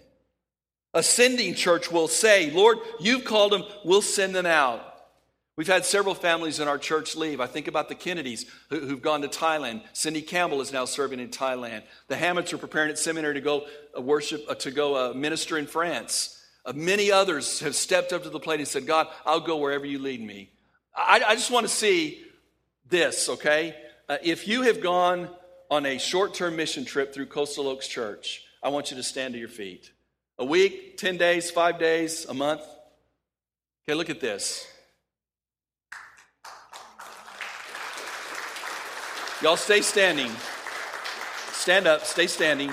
Ascending 0.93 1.53
church 1.53 1.91
will 1.91 2.07
say, 2.07 2.49
Lord, 2.51 2.79
you've 2.99 3.23
called 3.23 3.51
them, 3.51 3.63
we'll 3.85 4.01
send 4.01 4.35
them 4.35 4.45
out. 4.45 4.96
We've 5.57 5.67
had 5.67 5.85
several 5.85 6.13
families 6.13 6.59
in 6.59 6.67
our 6.67 6.77
church 6.77 7.15
leave. 7.15 7.41
I 7.41 7.47
think 7.47 7.67
about 7.67 7.89
the 7.89 7.95
Kennedys 7.95 8.45
who, 8.69 8.89
have 8.89 9.01
gone 9.01 9.23
to 9.23 9.27
Thailand. 9.27 9.81
Cindy 9.91 10.21
Campbell 10.21 10.61
is 10.61 10.71
now 10.71 10.85
serving 10.85 11.19
in 11.19 11.29
Thailand. 11.29 11.81
The 12.09 12.15
Hammets 12.15 12.53
are 12.53 12.59
preparing 12.59 12.91
at 12.91 12.99
seminary 12.99 13.33
to 13.33 13.41
go 13.41 13.65
uh, 13.97 14.01
worship, 14.01 14.45
uh, 14.47 14.53
to 14.55 14.69
go 14.69 14.95
uh, 14.95 15.13
minister 15.15 15.57
in 15.57 15.65
France. 15.65 16.35
Many 16.75 17.11
others 17.11 17.61
have 17.61 17.75
stepped 17.75 18.13
up 18.13 18.23
to 18.23 18.29
the 18.29 18.39
plate 18.39 18.59
and 18.59 18.67
said, 18.67 18.85
God, 18.85 19.07
I'll 19.25 19.39
go 19.39 19.57
wherever 19.57 19.85
you 19.85 19.97
lead 19.99 20.21
me. 20.21 20.51
I, 20.95 21.23
I 21.25 21.33
just 21.33 21.49
want 21.49 21.65
to 21.65 21.73
see 21.73 22.23
this, 22.87 23.27
okay? 23.27 23.75
Uh, 24.07 24.17
if 24.21 24.47
you 24.47 24.63
have 24.63 24.81
gone 24.81 25.27
on 25.71 25.87
a 25.87 25.97
short 25.97 26.35
term 26.35 26.55
mission 26.55 26.85
trip 26.85 27.15
through 27.15 27.27
Coastal 27.27 27.67
Oaks 27.67 27.87
Church, 27.87 28.43
I 28.61 28.69
want 28.69 28.91
you 28.91 28.97
to 28.97 29.03
stand 29.03 29.33
to 29.33 29.39
your 29.39 29.49
feet. 29.49 29.91
A 30.37 30.45
week, 30.45 30.97
10 30.97 31.17
days, 31.17 31.49
five 31.49 31.79
days, 31.79 32.25
a 32.25 32.33
month. 32.33 32.61
Okay, 33.87 33.95
look 33.95 34.11
at 34.11 34.19
this. 34.19 34.67
Y'all 39.41 39.55
stay 39.55 39.81
standing. 39.81 40.31
Stand 41.51 41.85
up, 41.85 42.05
stay 42.05 42.25
standing. 42.25 42.71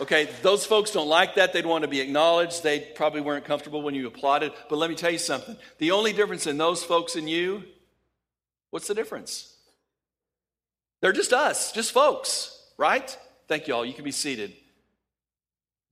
Okay, 0.00 0.28
those 0.40 0.64
folks 0.64 0.92
don't 0.92 1.08
like 1.08 1.34
that. 1.34 1.52
They'd 1.52 1.66
want 1.66 1.82
to 1.82 1.88
be 1.88 2.00
acknowledged. 2.00 2.62
They 2.62 2.78
probably 2.78 3.20
weren't 3.20 3.44
comfortable 3.44 3.82
when 3.82 3.94
you 3.94 4.06
applauded. 4.06 4.52
But 4.68 4.76
let 4.76 4.88
me 4.88 4.96
tell 4.96 5.10
you 5.10 5.18
something. 5.18 5.56
The 5.78 5.90
only 5.90 6.12
difference 6.12 6.46
in 6.46 6.58
those 6.58 6.84
folks 6.84 7.16
and 7.16 7.28
you, 7.28 7.64
what's 8.70 8.86
the 8.86 8.94
difference? 8.94 9.52
They're 11.02 11.12
just 11.12 11.32
us, 11.32 11.72
just 11.72 11.92
folks, 11.92 12.56
right? 12.78 13.16
Thank 13.48 13.66
you 13.66 13.74
all. 13.74 13.84
You 13.84 13.92
can 13.92 14.04
be 14.04 14.12
seated. 14.12 14.54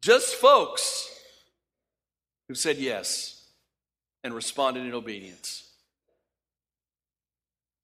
Just 0.00 0.36
folks 0.36 1.08
who 2.46 2.54
said 2.54 2.78
yes 2.78 3.44
and 4.22 4.32
responded 4.32 4.86
in 4.86 4.94
obedience. 4.94 5.67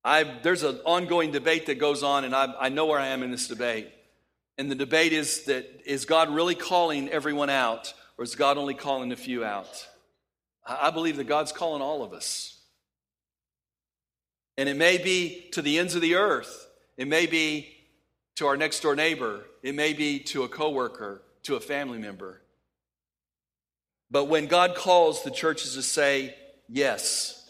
I, 0.04 0.24
there's 0.42 0.62
an 0.62 0.80
ongoing 0.84 1.30
debate 1.30 1.66
that 1.66 1.78
goes 1.78 2.02
on, 2.02 2.24
and 2.24 2.34
I, 2.34 2.52
I 2.60 2.68
know 2.68 2.86
where 2.86 2.98
I 2.98 3.08
am 3.08 3.22
in 3.22 3.30
this 3.30 3.48
debate. 3.48 3.90
And 4.58 4.70
the 4.70 4.74
debate 4.74 5.12
is 5.12 5.44
that 5.44 5.66
is 5.86 6.04
God 6.04 6.30
really 6.30 6.54
calling 6.54 7.08
everyone 7.08 7.50
out, 7.50 7.94
or 8.18 8.24
is 8.24 8.34
God 8.34 8.58
only 8.58 8.74
calling 8.74 9.12
a 9.12 9.16
few 9.16 9.44
out? 9.44 9.88
I 10.66 10.90
believe 10.90 11.16
that 11.16 11.24
God's 11.24 11.52
calling 11.52 11.82
all 11.82 12.02
of 12.02 12.12
us. 12.12 12.60
And 14.56 14.68
it 14.68 14.76
may 14.76 14.98
be 14.98 15.48
to 15.52 15.62
the 15.62 15.78
ends 15.78 15.94
of 15.94 16.02
the 16.02 16.14
earth, 16.14 16.68
it 16.96 17.08
may 17.08 17.26
be 17.26 17.74
to 18.36 18.46
our 18.46 18.56
next 18.56 18.80
door 18.80 18.94
neighbor, 18.94 19.40
it 19.62 19.74
may 19.74 19.92
be 19.92 20.20
to 20.20 20.44
a 20.44 20.48
coworker, 20.48 21.22
to 21.44 21.56
a 21.56 21.60
family 21.60 21.98
member. 21.98 22.40
But 24.10 24.26
when 24.26 24.46
God 24.46 24.76
calls 24.76 25.24
the 25.24 25.30
churches 25.30 25.74
to 25.74 25.82
say, 25.82 26.36
yes, 26.68 27.43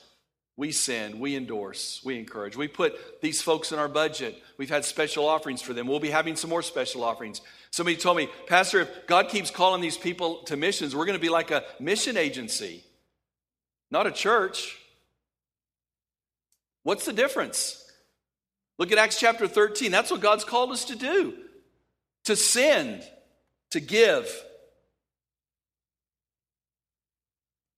we 0.56 0.70
send, 0.70 1.18
we 1.18 1.34
endorse, 1.34 2.00
we 2.04 2.16
encourage. 2.16 2.56
We 2.56 2.68
put 2.68 3.20
these 3.20 3.42
folks 3.42 3.72
in 3.72 3.78
our 3.78 3.88
budget. 3.88 4.40
We've 4.56 4.70
had 4.70 4.84
special 4.84 5.26
offerings 5.26 5.60
for 5.62 5.72
them. 5.72 5.88
We'll 5.88 5.98
be 5.98 6.10
having 6.10 6.36
some 6.36 6.50
more 6.50 6.62
special 6.62 7.02
offerings. 7.02 7.40
Somebody 7.70 7.96
told 7.96 8.16
me, 8.16 8.28
Pastor, 8.46 8.80
if 8.80 9.06
God 9.08 9.28
keeps 9.28 9.50
calling 9.50 9.80
these 9.80 9.96
people 9.96 10.44
to 10.44 10.56
missions, 10.56 10.94
we're 10.94 11.06
going 11.06 11.18
to 11.18 11.22
be 11.22 11.28
like 11.28 11.50
a 11.50 11.64
mission 11.80 12.16
agency, 12.16 12.84
not 13.90 14.06
a 14.06 14.12
church. 14.12 14.78
What's 16.84 17.04
the 17.04 17.12
difference? 17.12 17.80
Look 18.78 18.92
at 18.92 18.98
Acts 18.98 19.18
chapter 19.18 19.48
13. 19.48 19.90
That's 19.90 20.10
what 20.10 20.20
God's 20.20 20.44
called 20.44 20.70
us 20.70 20.84
to 20.86 20.96
do 20.96 21.34
to 22.24 22.36
send, 22.36 23.02
to 23.70 23.80
give. 23.80 24.30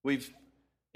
We've 0.02 0.30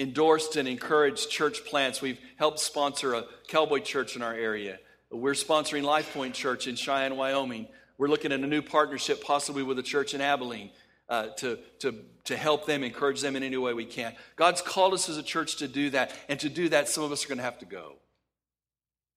endorsed 0.01 0.57
and 0.57 0.67
encouraged 0.67 1.31
church 1.31 1.65
plants. 1.67 2.01
We've 2.01 2.19
helped 2.37 2.59
sponsor 2.59 3.13
a 3.13 3.27
cowboy 3.49 3.81
church 3.81 4.17
in 4.17 4.23
our 4.23 4.33
area. 4.33 4.79
We're 5.11 5.35
sponsoring 5.35 5.83
Life 5.83 6.15
Point 6.15 6.35
Church 6.35 6.67
in 6.67 6.75
Cheyenne, 6.75 7.17
Wyoming. 7.17 7.69
We're 7.99 8.09
looking 8.09 8.33
at 8.33 8.41
a 8.41 8.47
new 8.47 8.63
partnership, 8.63 9.23
possibly 9.23 9.63
with 9.63 9.79
a 9.79 9.83
church 9.83 10.15
in 10.15 10.23
Abilene, 10.23 10.71
uh, 11.11 11.29
to, 11.39 11.59
to, 11.81 11.95
to 12.25 12.37
help 12.37 12.65
them, 12.65 12.83
encourage 12.83 13.21
them 13.21 13.37
in 13.37 13.43
any 13.43 13.59
way 13.59 13.75
we 13.75 13.85
can. 13.85 14.15
God's 14.37 14.63
called 14.63 14.95
us 14.95 15.11
as 15.11 15.19
a 15.19 15.23
church 15.23 15.57
to 15.57 15.69
do 15.69 15.91
that. 15.91 16.15
And 16.31 16.41
to 16.41 16.49
do 16.49 16.71
that, 16.71 16.89
some 16.89 17.05
of 17.05 17.13
us 17.13 17.27
are 17.27 17.29
going 17.29 17.39
to 17.39 17.45
have 17.45 17.59
to 17.59 17.67
go. 17.67 17.97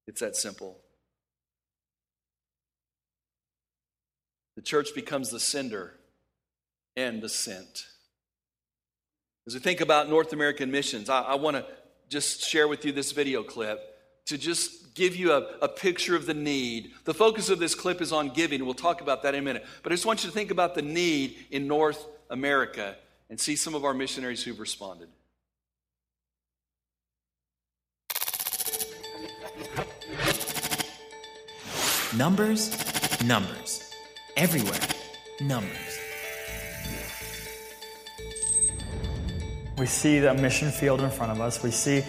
It's 0.06 0.20
that 0.20 0.36
simple. 0.36 0.80
The 4.58 4.62
church 4.62 4.94
becomes 4.94 5.30
the 5.30 5.40
sender 5.40 5.94
and 6.98 7.22
the 7.22 7.30
sent. 7.30 7.86
As 9.46 9.54
we 9.54 9.60
think 9.60 9.82
about 9.82 10.10
North 10.10 10.32
American 10.32 10.72
missions, 10.72 11.10
I, 11.10 11.22
I 11.22 11.36
want 11.36 11.58
to 11.58 11.66
just 12.08 12.42
share 12.48 12.68
with 12.68 12.86
you 12.86 12.92
this 12.92 13.12
video 13.12 13.44
clip 13.44 13.80
to 14.26 14.38
just 14.38 14.94
give 14.94 15.16
you 15.16 15.34
a, 15.34 15.42
a, 15.62 15.68
picture 15.68 16.16
of 16.16 16.26
the 16.26 16.34
need. 16.34 16.92
The 17.04 17.14
focus 17.14 17.50
of 17.50 17.60
this 17.60 17.76
clip 17.76 18.02
is 18.02 18.14
on 18.14 18.30
giving. 18.30 18.64
We'll 18.64 18.74
talk 18.74 19.02
about 19.02 19.24
that 19.24 19.34
in 19.34 19.42
a 19.42 19.44
minute. 19.44 19.66
But 19.82 19.92
I 19.92 19.96
just 19.96 20.06
want 20.06 20.24
you 20.24 20.30
to 20.30 20.34
think 20.34 20.52
about 20.52 20.76
the 20.76 20.82
need 20.82 21.36
in 21.52 21.68
North 21.68 22.06
America 22.30 22.96
and 23.30 23.40
see 23.40 23.56
some 23.56 23.76
of 23.76 23.84
our 23.84 23.94
missionaries 23.94 24.44
who've 24.44 24.60
responded. 24.60 25.10
Numbers, 32.16 33.24
numbers. 33.24 33.92
Everywhere, 34.38 34.80
numbers. 35.42 35.93
We 39.78 39.88
see 39.88 40.20
the 40.20 40.34
mission 40.36 40.70
field 40.70 41.02
in 41.02 41.10
front 41.10 41.32
of 41.32 41.42
us. 41.42 41.64
We 41.64 41.72
see 41.72 42.04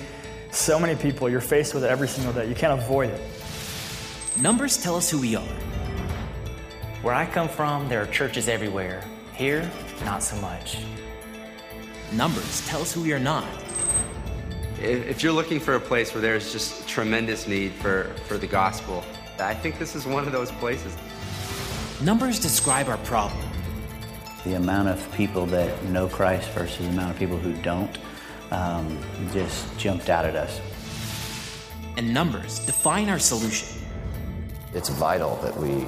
so 0.51 0.79
many 0.79 0.95
people. 0.97 1.31
You're 1.31 1.41
faced 1.41 1.73
with 1.73 1.85
it 1.85 1.91
every 1.91 2.09
single 2.09 2.33
day. 2.33 2.47
You 2.47 2.55
can't 2.55 2.79
avoid 2.79 3.11
it. 3.11 3.21
Numbers 4.39 4.83
tell 4.83 4.97
us 4.97 5.11
who 5.11 5.21
we 5.21 5.35
are. 5.35 5.49
Where 7.03 7.15
I 7.15 7.25
come 7.25 7.49
from, 7.49 7.89
there 7.89 8.03
are 8.03 8.07
churches 8.07 8.49
everywhere. 8.49 9.03
Here, 9.35 9.71
not 10.05 10.23
so 10.23 10.37
much. 10.37 10.79
Numbers 12.13 12.67
tell 12.67 12.83
us 12.83 12.93
who 12.93 13.03
we 13.03 13.13
are 13.13 13.19
not. 13.19 13.47
If 14.79 15.23
you're 15.23 15.33
looking 15.33 15.59
for 15.59 15.75
a 15.75 15.81
place 15.81 16.13
where 16.13 16.21
there's 16.21 16.53
just 16.53 16.87
tremendous 16.87 17.49
need 17.49 17.73
for, 17.73 18.13
for 18.27 18.37
the 18.37 18.47
gospel, 18.47 19.03
I 19.39 19.55
think 19.55 19.79
this 19.79 19.95
is 19.95 20.07
one 20.07 20.27
of 20.27 20.33
those 20.33 20.53
places. 20.53 20.97
Numbers 22.03 22.39
describe 22.39 22.89
our 22.89 22.99
problem 22.99 23.54
the 24.45 24.55
amount 24.55 24.89
of 24.89 25.13
people 25.15 25.47
that 25.47 25.85
know 25.85 26.07
Christ 26.07 26.51
versus 26.51 26.79
the 26.79 26.93
amount 26.93 27.13
of 27.13 27.19
people 27.19 27.39
who 27.39 27.55
don't 27.63 27.99
um, 28.51 28.99
just 29.33 29.77
jumped 29.79 30.11
out 30.11 30.25
at 30.25 30.37
us. 30.37 30.61
And 31.97 32.13
numbers 32.13 32.59
define 32.61 33.09
our 33.09 33.19
solution. 33.19 33.81
It's 34.75 34.91
vital 34.91 35.37
that 35.37 35.57
we 35.57 35.87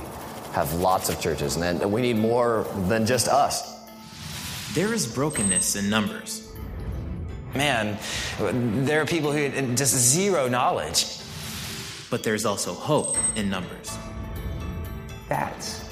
have 0.53 0.73
lots 0.75 1.11
of 1.11 1.21
churches, 1.21 1.57
and 1.57 1.92
we 1.92 2.01
need 2.01 2.16
more 2.16 2.66
than 2.88 3.05
just 3.05 3.29
us. 3.29 3.77
There 4.73 4.95
is 4.95 5.07
brokenness 5.07 5.77
in 5.77 5.90
numbers. 5.90 6.55
Man, 7.55 7.99
there 8.85 9.03
are 9.03 9.07
people 9.07 9.33
who 9.33 9.51
just 9.75 9.95
zero 9.95 10.49
knowledge. 10.49 11.07
But 12.09 12.23
there's 12.23 12.47
also 12.47 12.73
hope 12.73 13.16
in 13.35 13.51
numbers. 13.51 13.99
That's 15.29 15.85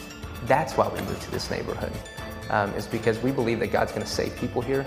that's 0.44 0.74
why 0.74 0.88
we 0.88 1.00
moved 1.00 1.22
to 1.22 1.31
this 1.31 1.50
neighborhood 1.50 1.92
um, 2.50 2.72
is 2.74 2.87
because 2.87 3.18
we 3.22 3.30
believe 3.30 3.61
that 3.61 3.72
God's 3.72 3.92
going 3.92 4.04
to 4.04 4.11
save 4.11 4.37
people 4.37 4.62
here. 4.62 4.85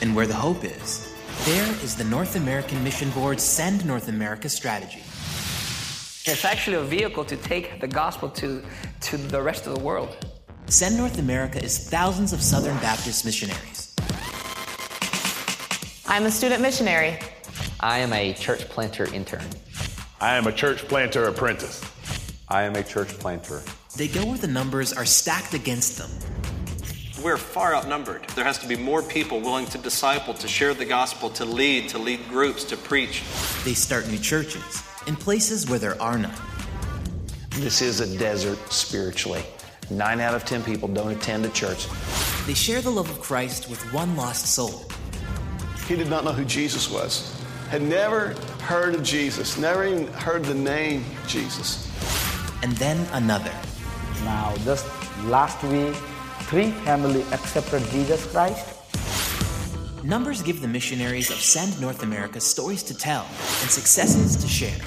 And 0.00 0.14
where 0.16 0.26
the 0.26 0.34
hope 0.34 0.64
is, 0.64 1.14
there 1.44 1.68
is 1.82 1.96
the 1.96 2.04
North 2.04 2.36
American 2.36 2.82
Mission 2.84 3.10
Board's 3.10 3.42
Send 3.42 3.84
North 3.84 4.08
America 4.08 4.48
strategy. 4.48 5.00
It's 6.24 6.44
actually 6.44 6.76
a 6.76 6.82
vehicle 6.82 7.24
to 7.24 7.36
take 7.36 7.80
the 7.80 7.88
gospel 7.88 8.28
to, 8.30 8.62
to 9.00 9.16
the 9.16 9.42
rest 9.42 9.66
of 9.66 9.74
the 9.74 9.80
world. 9.80 10.16
Send 10.66 10.96
North 10.96 11.18
America 11.18 11.62
is 11.62 11.88
thousands 11.88 12.32
of 12.32 12.40
Southern 12.40 12.76
Baptist 12.78 13.24
missionaries. 13.24 13.94
I'm 16.06 16.26
a 16.26 16.30
student 16.30 16.62
missionary. 16.62 17.18
I 17.80 17.98
am 17.98 18.12
a 18.12 18.32
church 18.34 18.68
planter 18.68 19.12
intern. 19.12 19.44
I 20.20 20.36
am 20.36 20.46
a 20.46 20.52
church 20.52 20.86
planter 20.86 21.24
apprentice. 21.24 21.82
I 22.48 22.62
am 22.62 22.76
a 22.76 22.84
church 22.84 23.08
planter. 23.08 23.62
They 23.96 24.06
go 24.08 24.24
where 24.26 24.38
the 24.38 24.46
numbers 24.46 24.92
are 24.92 25.04
stacked 25.04 25.54
against 25.54 25.98
them. 25.98 26.10
We're 27.22 27.36
far 27.36 27.74
outnumbered. 27.74 28.24
There 28.34 28.44
has 28.44 28.58
to 28.58 28.66
be 28.66 28.76
more 28.76 29.02
people 29.02 29.40
willing 29.40 29.66
to 29.66 29.78
disciple, 29.78 30.34
to 30.34 30.48
share 30.48 30.74
the 30.74 30.84
gospel, 30.84 31.30
to 31.30 31.44
lead, 31.44 31.88
to 31.90 31.98
lead 31.98 32.28
groups, 32.28 32.64
to 32.64 32.76
preach. 32.76 33.22
They 33.64 33.74
start 33.74 34.08
new 34.08 34.18
churches 34.18 34.82
in 35.06 35.14
places 35.14 35.68
where 35.70 35.78
there 35.78 36.00
are 36.02 36.18
none. 36.18 36.34
This 37.50 37.80
is 37.80 38.00
a 38.00 38.18
desert 38.18 38.58
spiritually. 38.72 39.44
Nine 39.90 40.20
out 40.20 40.34
of 40.34 40.44
ten 40.44 40.62
people 40.64 40.88
don't 40.88 41.12
attend 41.12 41.44
a 41.44 41.50
church. 41.50 41.86
They 42.46 42.54
share 42.54 42.80
the 42.80 42.90
love 42.90 43.08
of 43.08 43.20
Christ 43.20 43.70
with 43.70 43.80
one 43.92 44.16
lost 44.16 44.46
soul. 44.46 44.84
He 45.86 45.94
did 45.94 46.08
not 46.08 46.24
know 46.24 46.32
who 46.32 46.44
Jesus 46.44 46.90
was, 46.90 47.40
had 47.68 47.82
never 47.82 48.34
heard 48.62 48.94
of 48.94 49.02
Jesus, 49.02 49.56
never 49.58 49.86
even 49.86 50.08
heard 50.08 50.44
the 50.44 50.54
name 50.54 51.04
Jesus 51.26 51.88
and 52.62 52.72
then 52.72 53.06
another. 53.12 53.52
Now, 54.24 54.54
just 54.64 54.86
last 55.24 55.62
week, 55.64 55.94
three 56.52 56.70
family 56.84 57.22
accepted 57.32 57.82
Jesus 57.92 58.30
Christ. 58.30 58.76
Numbers 60.04 60.42
give 60.42 60.60
the 60.60 60.68
missionaries 60.68 61.30
of 61.30 61.36
Send 61.36 61.80
North 61.80 62.02
America 62.02 62.42
stories 62.42 62.82
to 62.82 62.94
tell 62.94 63.22
and 63.22 63.70
successes 63.70 64.36
to 64.36 64.46
share. 64.46 64.78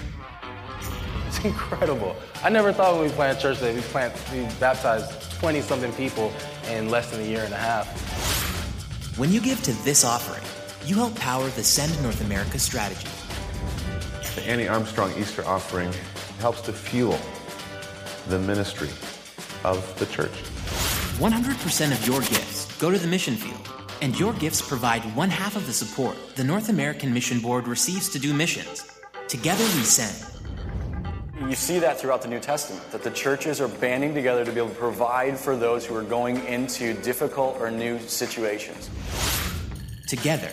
It's 1.26 1.44
incredible. 1.44 2.16
I 2.44 2.50
never 2.50 2.72
thought 2.72 2.94
when 2.94 3.06
we 3.06 3.10
planted 3.10 3.42
church 3.42 3.58
that 3.62 3.74
we 3.74 3.82
plant 3.82 4.14
we 4.32 4.46
baptized 4.60 5.10
20 5.40 5.62
something 5.62 5.92
people 5.94 6.32
in 6.70 6.90
less 6.90 7.10
than 7.10 7.22
a 7.22 7.24
year 7.24 7.42
and 7.44 7.54
a 7.56 7.58
half. 7.58 7.88
When 9.18 9.32
you 9.32 9.42
give 9.42 9.64
to 9.64 9.72
this 9.84 10.06
offering, 10.06 10.46
you 10.88 10.94
help 10.94 11.16
power 11.16 11.48
the 11.48 11.64
Send 11.64 12.00
North 12.04 12.22
America 12.24 12.60
strategy. 12.60 13.08
The 14.36 14.44
Annie 14.48 14.68
Armstrong 14.68 15.12
Easter 15.18 15.44
offering 15.48 15.92
helps 16.38 16.62
to 16.62 16.74
fuel 16.74 17.18
the 18.28 18.38
ministry 18.38 18.90
of 19.64 19.98
the 19.98 20.06
church. 20.06 20.44
100% 21.18 21.92
of 21.94 22.06
your 22.06 22.20
gifts 22.20 22.78
go 22.78 22.92
to 22.92 22.98
the 22.98 23.08
mission 23.08 23.36
field, 23.36 23.70
and 24.02 24.20
your 24.20 24.34
gifts 24.34 24.62
provide 24.62 25.02
one 25.16 25.30
half 25.30 25.56
of 25.56 25.66
the 25.66 25.72
support 25.72 26.18
the 26.36 26.44
North 26.44 26.68
American 26.68 27.14
Mission 27.14 27.40
Board 27.40 27.70
receives 27.70 28.10
to 28.10 28.20
do 28.20 28.34
missions. 28.34 28.86
Together 29.30 29.64
we 29.64 29.84
send. 29.84 30.14
You 31.50 31.56
see 31.56 31.80
that 31.80 31.98
throughout 31.98 32.22
the 32.22 32.28
New 32.28 32.42
Testament, 32.42 32.92
that 32.92 33.02
the 33.02 33.12
churches 33.12 33.62
are 33.62 33.70
banding 33.70 34.14
together 34.14 34.44
to 34.44 34.52
be 34.52 34.58
able 34.58 34.72
to 34.72 34.76
provide 34.76 35.38
for 35.38 35.56
those 35.56 35.86
who 35.86 35.96
are 35.96 36.04
going 36.04 36.46
into 36.48 36.94
difficult 36.96 37.56
or 37.62 37.72
new 37.72 37.98
situations. 38.00 38.90
Together, 40.08 40.52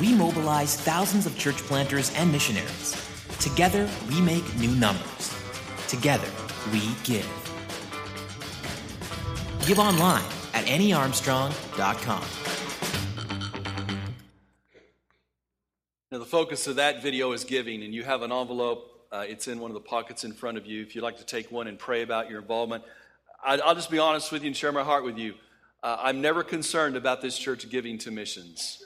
we 0.00 0.14
mobilize 0.14 0.74
thousands 0.74 1.26
of 1.26 1.36
church 1.36 1.58
planters 1.58 2.14
and 2.14 2.32
missionaries. 2.32 2.96
Together, 3.40 3.86
we 4.08 4.22
make 4.22 4.56
new 4.56 4.74
numbers. 4.76 5.36
Together, 5.86 6.28
we 6.72 6.80
give. 7.04 7.47
Give 9.68 9.80
online 9.80 10.24
at 10.54 10.64
anniearmstrong.com. 10.64 12.22
Now, 16.10 16.18
the 16.18 16.24
focus 16.24 16.66
of 16.66 16.76
that 16.76 17.02
video 17.02 17.32
is 17.32 17.44
giving, 17.44 17.82
and 17.82 17.92
you 17.92 18.02
have 18.02 18.22
an 18.22 18.32
envelope. 18.32 19.06
Uh, 19.12 19.26
it's 19.28 19.46
in 19.46 19.60
one 19.60 19.70
of 19.70 19.74
the 19.74 19.80
pockets 19.82 20.24
in 20.24 20.32
front 20.32 20.56
of 20.56 20.64
you. 20.64 20.80
If 20.80 20.94
you'd 20.94 21.02
like 21.02 21.18
to 21.18 21.26
take 21.26 21.52
one 21.52 21.66
and 21.66 21.78
pray 21.78 22.00
about 22.00 22.30
your 22.30 22.40
involvement, 22.40 22.82
I, 23.44 23.56
will 23.56 23.74
just 23.74 23.90
be 23.90 23.98
honest 23.98 24.32
with 24.32 24.42
you 24.42 24.46
and 24.46 24.56
share 24.56 24.72
my 24.72 24.82
heart 24.82 25.04
with 25.04 25.18
you. 25.18 25.34
Uh, 25.82 25.98
I'm 26.00 26.22
never 26.22 26.42
concerned 26.42 26.96
about 26.96 27.20
this 27.20 27.38
church 27.38 27.68
giving 27.68 27.98
to 27.98 28.10
missions. 28.10 28.82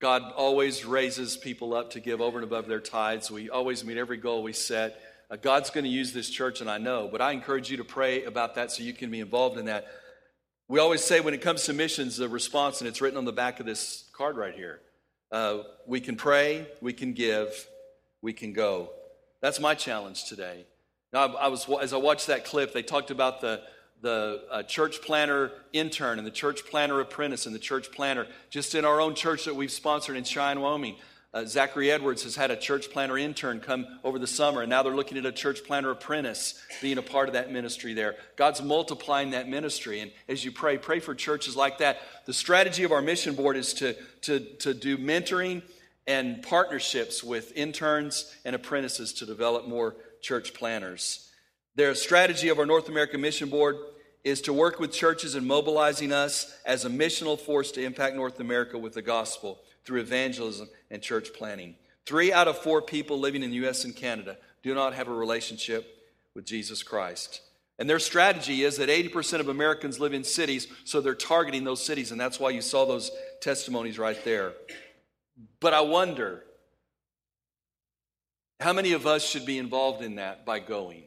God 0.00 0.22
always 0.34 0.86
raises 0.86 1.36
people 1.36 1.74
up 1.74 1.90
to 1.90 2.00
give 2.00 2.22
over 2.22 2.38
and 2.38 2.44
above 2.44 2.68
their 2.68 2.80
tithes. 2.80 3.30
We 3.30 3.50
always 3.50 3.84
meet 3.84 3.98
every 3.98 4.16
goal 4.16 4.42
we 4.42 4.54
set. 4.54 4.98
Uh, 5.30 5.36
God's 5.36 5.68
going 5.68 5.84
to 5.84 5.90
use 5.90 6.14
this 6.14 6.30
church, 6.30 6.62
and 6.62 6.70
I 6.70 6.78
know, 6.78 7.10
but 7.12 7.20
I 7.20 7.32
encourage 7.32 7.70
you 7.70 7.76
to 7.76 7.84
pray 7.84 8.24
about 8.24 8.54
that 8.54 8.72
so 8.72 8.82
you 8.82 8.94
can 8.94 9.10
be 9.10 9.20
involved 9.20 9.58
in 9.58 9.66
that. 9.66 9.88
We 10.68 10.78
always 10.78 11.02
say 11.02 11.20
when 11.20 11.34
it 11.34 11.42
comes 11.42 11.64
to 11.64 11.72
missions, 11.72 12.16
the 12.16 12.28
response, 12.28 12.80
and 12.80 12.88
it's 12.88 13.00
written 13.00 13.18
on 13.18 13.24
the 13.24 13.32
back 13.32 13.60
of 13.60 13.66
this 13.66 14.08
card 14.12 14.36
right 14.36 14.54
here 14.54 14.80
uh, 15.32 15.62
we 15.86 15.98
can 15.98 16.14
pray, 16.14 16.66
we 16.82 16.92
can 16.92 17.14
give, 17.14 17.66
we 18.20 18.32
can 18.32 18.52
go. 18.52 18.90
That's 19.40 19.58
my 19.58 19.74
challenge 19.74 20.24
today. 20.24 20.66
Now, 21.12 21.34
I, 21.36 21.48
was, 21.48 21.68
as 21.80 21.92
I 21.92 21.96
watched 21.96 22.26
that 22.26 22.44
clip, 22.44 22.72
they 22.72 22.82
talked 22.82 23.10
about 23.10 23.40
the, 23.40 23.62
the 24.02 24.44
uh, 24.50 24.62
church 24.62 25.00
planner 25.00 25.50
intern 25.72 26.18
and 26.18 26.26
the 26.26 26.30
church 26.30 26.64
planner 26.70 27.00
apprentice 27.00 27.46
and 27.46 27.54
the 27.54 27.58
church 27.58 27.90
planner 27.92 28.26
just 28.50 28.74
in 28.74 28.84
our 28.84 29.00
own 29.00 29.14
church 29.14 29.46
that 29.46 29.56
we've 29.56 29.72
sponsored 29.72 30.16
in 30.16 30.24
Cheyenne, 30.24 30.60
Wyoming. 30.60 30.96
Uh, 31.34 31.46
Zachary 31.46 31.90
Edwards 31.90 32.24
has 32.24 32.36
had 32.36 32.50
a 32.50 32.56
church 32.56 32.90
planter 32.90 33.16
intern 33.16 33.60
come 33.60 33.86
over 34.04 34.18
the 34.18 34.26
summer, 34.26 34.60
and 34.60 34.68
now 34.68 34.82
they're 34.82 34.94
looking 34.94 35.16
at 35.16 35.24
a 35.24 35.32
church 35.32 35.64
planter 35.64 35.90
apprentice 35.90 36.60
being 36.82 36.98
a 36.98 37.02
part 37.02 37.26
of 37.26 37.32
that 37.32 37.50
ministry 37.50 37.94
there. 37.94 38.16
God's 38.36 38.60
multiplying 38.60 39.30
that 39.30 39.48
ministry. 39.48 40.00
And 40.00 40.10
as 40.28 40.44
you 40.44 40.52
pray, 40.52 40.76
pray 40.76 41.00
for 41.00 41.14
churches 41.14 41.56
like 41.56 41.78
that. 41.78 42.00
The 42.26 42.34
strategy 42.34 42.84
of 42.84 42.92
our 42.92 43.00
mission 43.00 43.34
board 43.34 43.56
is 43.56 43.72
to, 43.74 43.96
to, 44.22 44.40
to 44.40 44.74
do 44.74 44.98
mentoring 44.98 45.62
and 46.06 46.42
partnerships 46.42 47.24
with 47.24 47.56
interns 47.56 48.36
and 48.44 48.54
apprentices 48.54 49.14
to 49.14 49.26
develop 49.26 49.66
more 49.66 49.96
church 50.20 50.52
planners. 50.52 51.30
Their 51.76 51.94
strategy 51.94 52.50
of 52.50 52.58
our 52.58 52.66
North 52.66 52.90
American 52.90 53.22
Mission 53.22 53.48
Board 53.48 53.76
is 54.22 54.42
to 54.42 54.52
work 54.52 54.78
with 54.78 54.92
churches 54.92 55.34
in 55.34 55.46
mobilizing 55.46 56.12
us 56.12 56.54
as 56.66 56.84
a 56.84 56.90
missional 56.90 57.40
force 57.40 57.72
to 57.72 57.82
impact 57.82 58.16
North 58.16 58.38
America 58.38 58.76
with 58.76 58.92
the 58.92 59.00
gospel 59.00 59.58
through 59.84 60.00
evangelism 60.00 60.68
and 60.90 61.02
church 61.02 61.32
planning. 61.32 61.76
Three 62.06 62.32
out 62.32 62.48
of 62.48 62.58
four 62.58 62.82
people 62.82 63.18
living 63.18 63.42
in 63.42 63.50
the 63.50 63.56
U.S. 63.56 63.84
and 63.84 63.94
Canada 63.94 64.36
do 64.62 64.74
not 64.74 64.94
have 64.94 65.08
a 65.08 65.14
relationship 65.14 66.10
with 66.34 66.44
Jesus 66.44 66.82
Christ. 66.82 67.42
And 67.78 67.88
their 67.88 67.98
strategy 67.98 68.62
is 68.62 68.76
that 68.76 68.88
80% 68.88 69.40
of 69.40 69.48
Americans 69.48 69.98
live 69.98 70.14
in 70.14 70.24
cities, 70.24 70.66
so 70.84 71.00
they're 71.00 71.14
targeting 71.14 71.64
those 71.64 71.84
cities, 71.84 72.12
and 72.12 72.20
that's 72.20 72.38
why 72.38 72.50
you 72.50 72.60
saw 72.60 72.84
those 72.84 73.10
testimonies 73.40 73.98
right 73.98 74.22
there. 74.24 74.52
But 75.58 75.74
I 75.74 75.80
wonder 75.80 76.44
how 78.60 78.72
many 78.72 78.92
of 78.92 79.06
us 79.06 79.26
should 79.26 79.44
be 79.44 79.58
involved 79.58 80.02
in 80.02 80.16
that 80.16 80.46
by 80.46 80.60
going? 80.60 81.02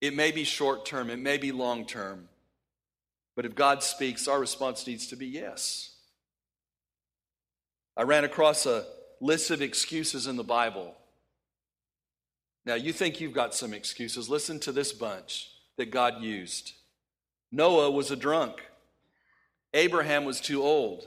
It 0.00 0.14
may 0.14 0.32
be 0.32 0.44
short 0.44 0.84
term, 0.84 1.08
it 1.08 1.18
may 1.18 1.38
be 1.38 1.52
long 1.52 1.86
term, 1.86 2.28
but 3.34 3.46
if 3.46 3.54
God 3.54 3.82
speaks, 3.82 4.28
our 4.28 4.38
response 4.38 4.86
needs 4.86 5.06
to 5.08 5.16
be 5.16 5.26
yes. 5.26 5.91
I 7.96 8.02
ran 8.02 8.24
across 8.24 8.66
a 8.66 8.86
list 9.20 9.50
of 9.50 9.62
excuses 9.62 10.26
in 10.26 10.36
the 10.36 10.44
Bible. 10.44 10.94
Now, 12.64 12.74
you 12.74 12.92
think 12.92 13.20
you've 13.20 13.32
got 13.32 13.54
some 13.54 13.74
excuses. 13.74 14.28
Listen 14.28 14.58
to 14.60 14.72
this 14.72 14.92
bunch 14.92 15.50
that 15.76 15.90
God 15.90 16.22
used. 16.22 16.72
Noah 17.50 17.90
was 17.90 18.10
a 18.10 18.16
drunk, 18.16 18.62
Abraham 19.74 20.24
was 20.24 20.40
too 20.40 20.62
old, 20.62 21.06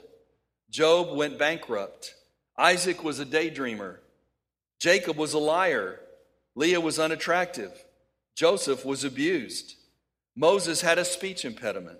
Job 0.70 1.16
went 1.16 1.38
bankrupt, 1.38 2.14
Isaac 2.56 3.02
was 3.02 3.18
a 3.18 3.26
daydreamer, 3.26 3.96
Jacob 4.78 5.16
was 5.16 5.32
a 5.32 5.38
liar, 5.38 5.98
Leah 6.54 6.80
was 6.80 7.00
unattractive, 7.00 7.84
Joseph 8.36 8.84
was 8.84 9.02
abused, 9.02 9.74
Moses 10.36 10.82
had 10.82 10.98
a 10.98 11.04
speech 11.04 11.44
impediment, 11.44 11.98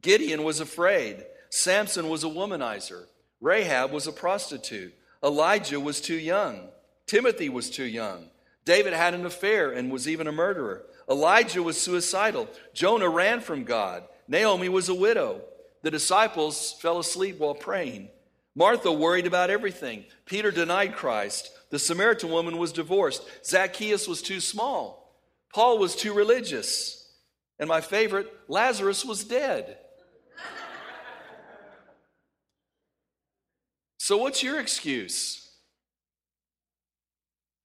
Gideon 0.00 0.44
was 0.44 0.60
afraid, 0.60 1.24
Samson 1.50 2.08
was 2.08 2.22
a 2.22 2.28
womanizer. 2.28 3.06
Rahab 3.40 3.92
was 3.92 4.06
a 4.06 4.12
prostitute. 4.12 4.94
Elijah 5.22 5.80
was 5.80 6.00
too 6.00 6.14
young. 6.14 6.68
Timothy 7.06 7.48
was 7.48 7.70
too 7.70 7.84
young. 7.84 8.30
David 8.64 8.92
had 8.92 9.14
an 9.14 9.26
affair 9.26 9.70
and 9.72 9.90
was 9.90 10.08
even 10.08 10.26
a 10.26 10.32
murderer. 10.32 10.84
Elijah 11.08 11.62
was 11.62 11.80
suicidal. 11.80 12.48
Jonah 12.72 13.08
ran 13.08 13.40
from 13.40 13.64
God. 13.64 14.04
Naomi 14.28 14.68
was 14.68 14.88
a 14.88 14.94
widow. 14.94 15.40
The 15.82 15.90
disciples 15.90 16.74
fell 16.80 16.98
asleep 16.98 17.38
while 17.38 17.54
praying. 17.54 18.10
Martha 18.54 18.92
worried 18.92 19.26
about 19.26 19.50
everything. 19.50 20.04
Peter 20.26 20.50
denied 20.50 20.94
Christ. 20.94 21.50
The 21.70 21.78
Samaritan 21.78 22.30
woman 22.30 22.58
was 22.58 22.72
divorced. 22.72 23.22
Zacchaeus 23.44 24.06
was 24.06 24.22
too 24.22 24.40
small. 24.40 25.16
Paul 25.54 25.78
was 25.78 25.96
too 25.96 26.12
religious. 26.12 27.08
And 27.58 27.68
my 27.68 27.80
favorite, 27.80 28.32
Lazarus 28.48 29.04
was 29.04 29.24
dead. 29.24 29.78
So, 34.10 34.16
what's 34.16 34.42
your 34.42 34.58
excuse? 34.58 35.48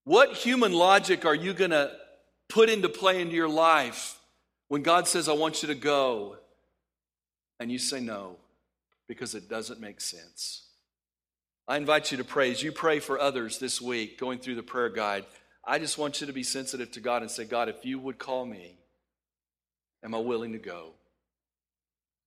What 0.04 0.34
human 0.34 0.74
logic 0.74 1.26
are 1.26 1.34
you 1.34 1.56
going 1.56 1.72
to 1.72 1.92
put 2.50 2.70
into 2.70 2.88
play 2.88 3.20
into 3.20 3.34
your 3.34 3.50
life 3.50 4.20
when 4.68 4.84
God 4.84 5.08
says, 5.08 5.28
I 5.28 5.34
want 5.34 5.64
you 5.64 5.70
to 5.70 5.74
go? 5.74 6.38
And 7.60 7.72
you 7.72 7.80
say 7.80 8.00
no 8.00 8.36
because 9.08 9.34
it 9.34 9.50
doesn't 9.50 9.80
make 9.80 10.00
sense. 10.00 10.68
I 11.68 11.78
invite 11.78 12.12
you 12.12 12.20
to 12.20 12.24
pray. 12.24 12.52
As 12.52 12.62
you 12.62 12.72
pray 12.72 13.00
for 13.00 13.20
others 13.20 13.58
this 13.58 13.82
week, 13.82 14.20
going 14.20 14.38
through 14.38 14.54
the 14.54 14.62
prayer 14.62 14.90
guide, 14.90 15.26
I 15.64 15.80
just 15.80 15.98
want 15.98 16.22
you 16.22 16.28
to 16.28 16.34
be 16.34 16.44
sensitive 16.44 16.92
to 16.92 17.00
God 17.00 17.24
and 17.24 17.32
say, 17.32 17.46
God, 17.46 17.70
if 17.70 17.84
you 17.84 17.98
would 17.98 18.20
call 18.20 18.46
me, 18.46 18.78
am 20.04 20.14
I 20.14 20.20
willing 20.20 20.52
to 20.52 20.60
go? 20.60 20.92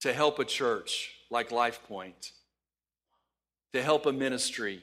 To 0.00 0.12
help 0.12 0.40
a 0.40 0.44
church 0.44 1.12
like 1.30 1.52
Life 1.52 1.84
Point 1.86 2.32
to 3.72 3.82
help 3.82 4.06
a 4.06 4.12
ministry 4.12 4.82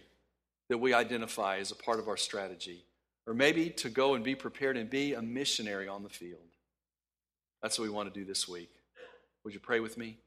that 0.70 0.78
we 0.78 0.94
identify 0.94 1.58
as 1.58 1.72
a 1.72 1.76
part 1.76 2.00
of 2.00 2.08
our 2.08 2.18
strategy, 2.18 2.84
or 3.28 3.34
maybe 3.34 3.70
to 3.70 3.90
go 3.90 4.16
and 4.16 4.24
be 4.24 4.36
prepared 4.36 4.78
and 4.78 4.90
be 4.90 5.14
a 5.14 5.22
missionary 5.22 5.88
on 5.88 6.04
the 6.04 6.10
field. 6.10 6.40
That's 7.62 7.80
what 7.80 7.86
we 7.86 7.94
want 7.94 8.14
to 8.14 8.20
do 8.20 8.26
this 8.26 8.48
week. 8.48 8.70
Would 9.44 9.54
you 9.54 9.60
pray 9.60 9.80
with 9.80 9.98
me? 9.98 10.18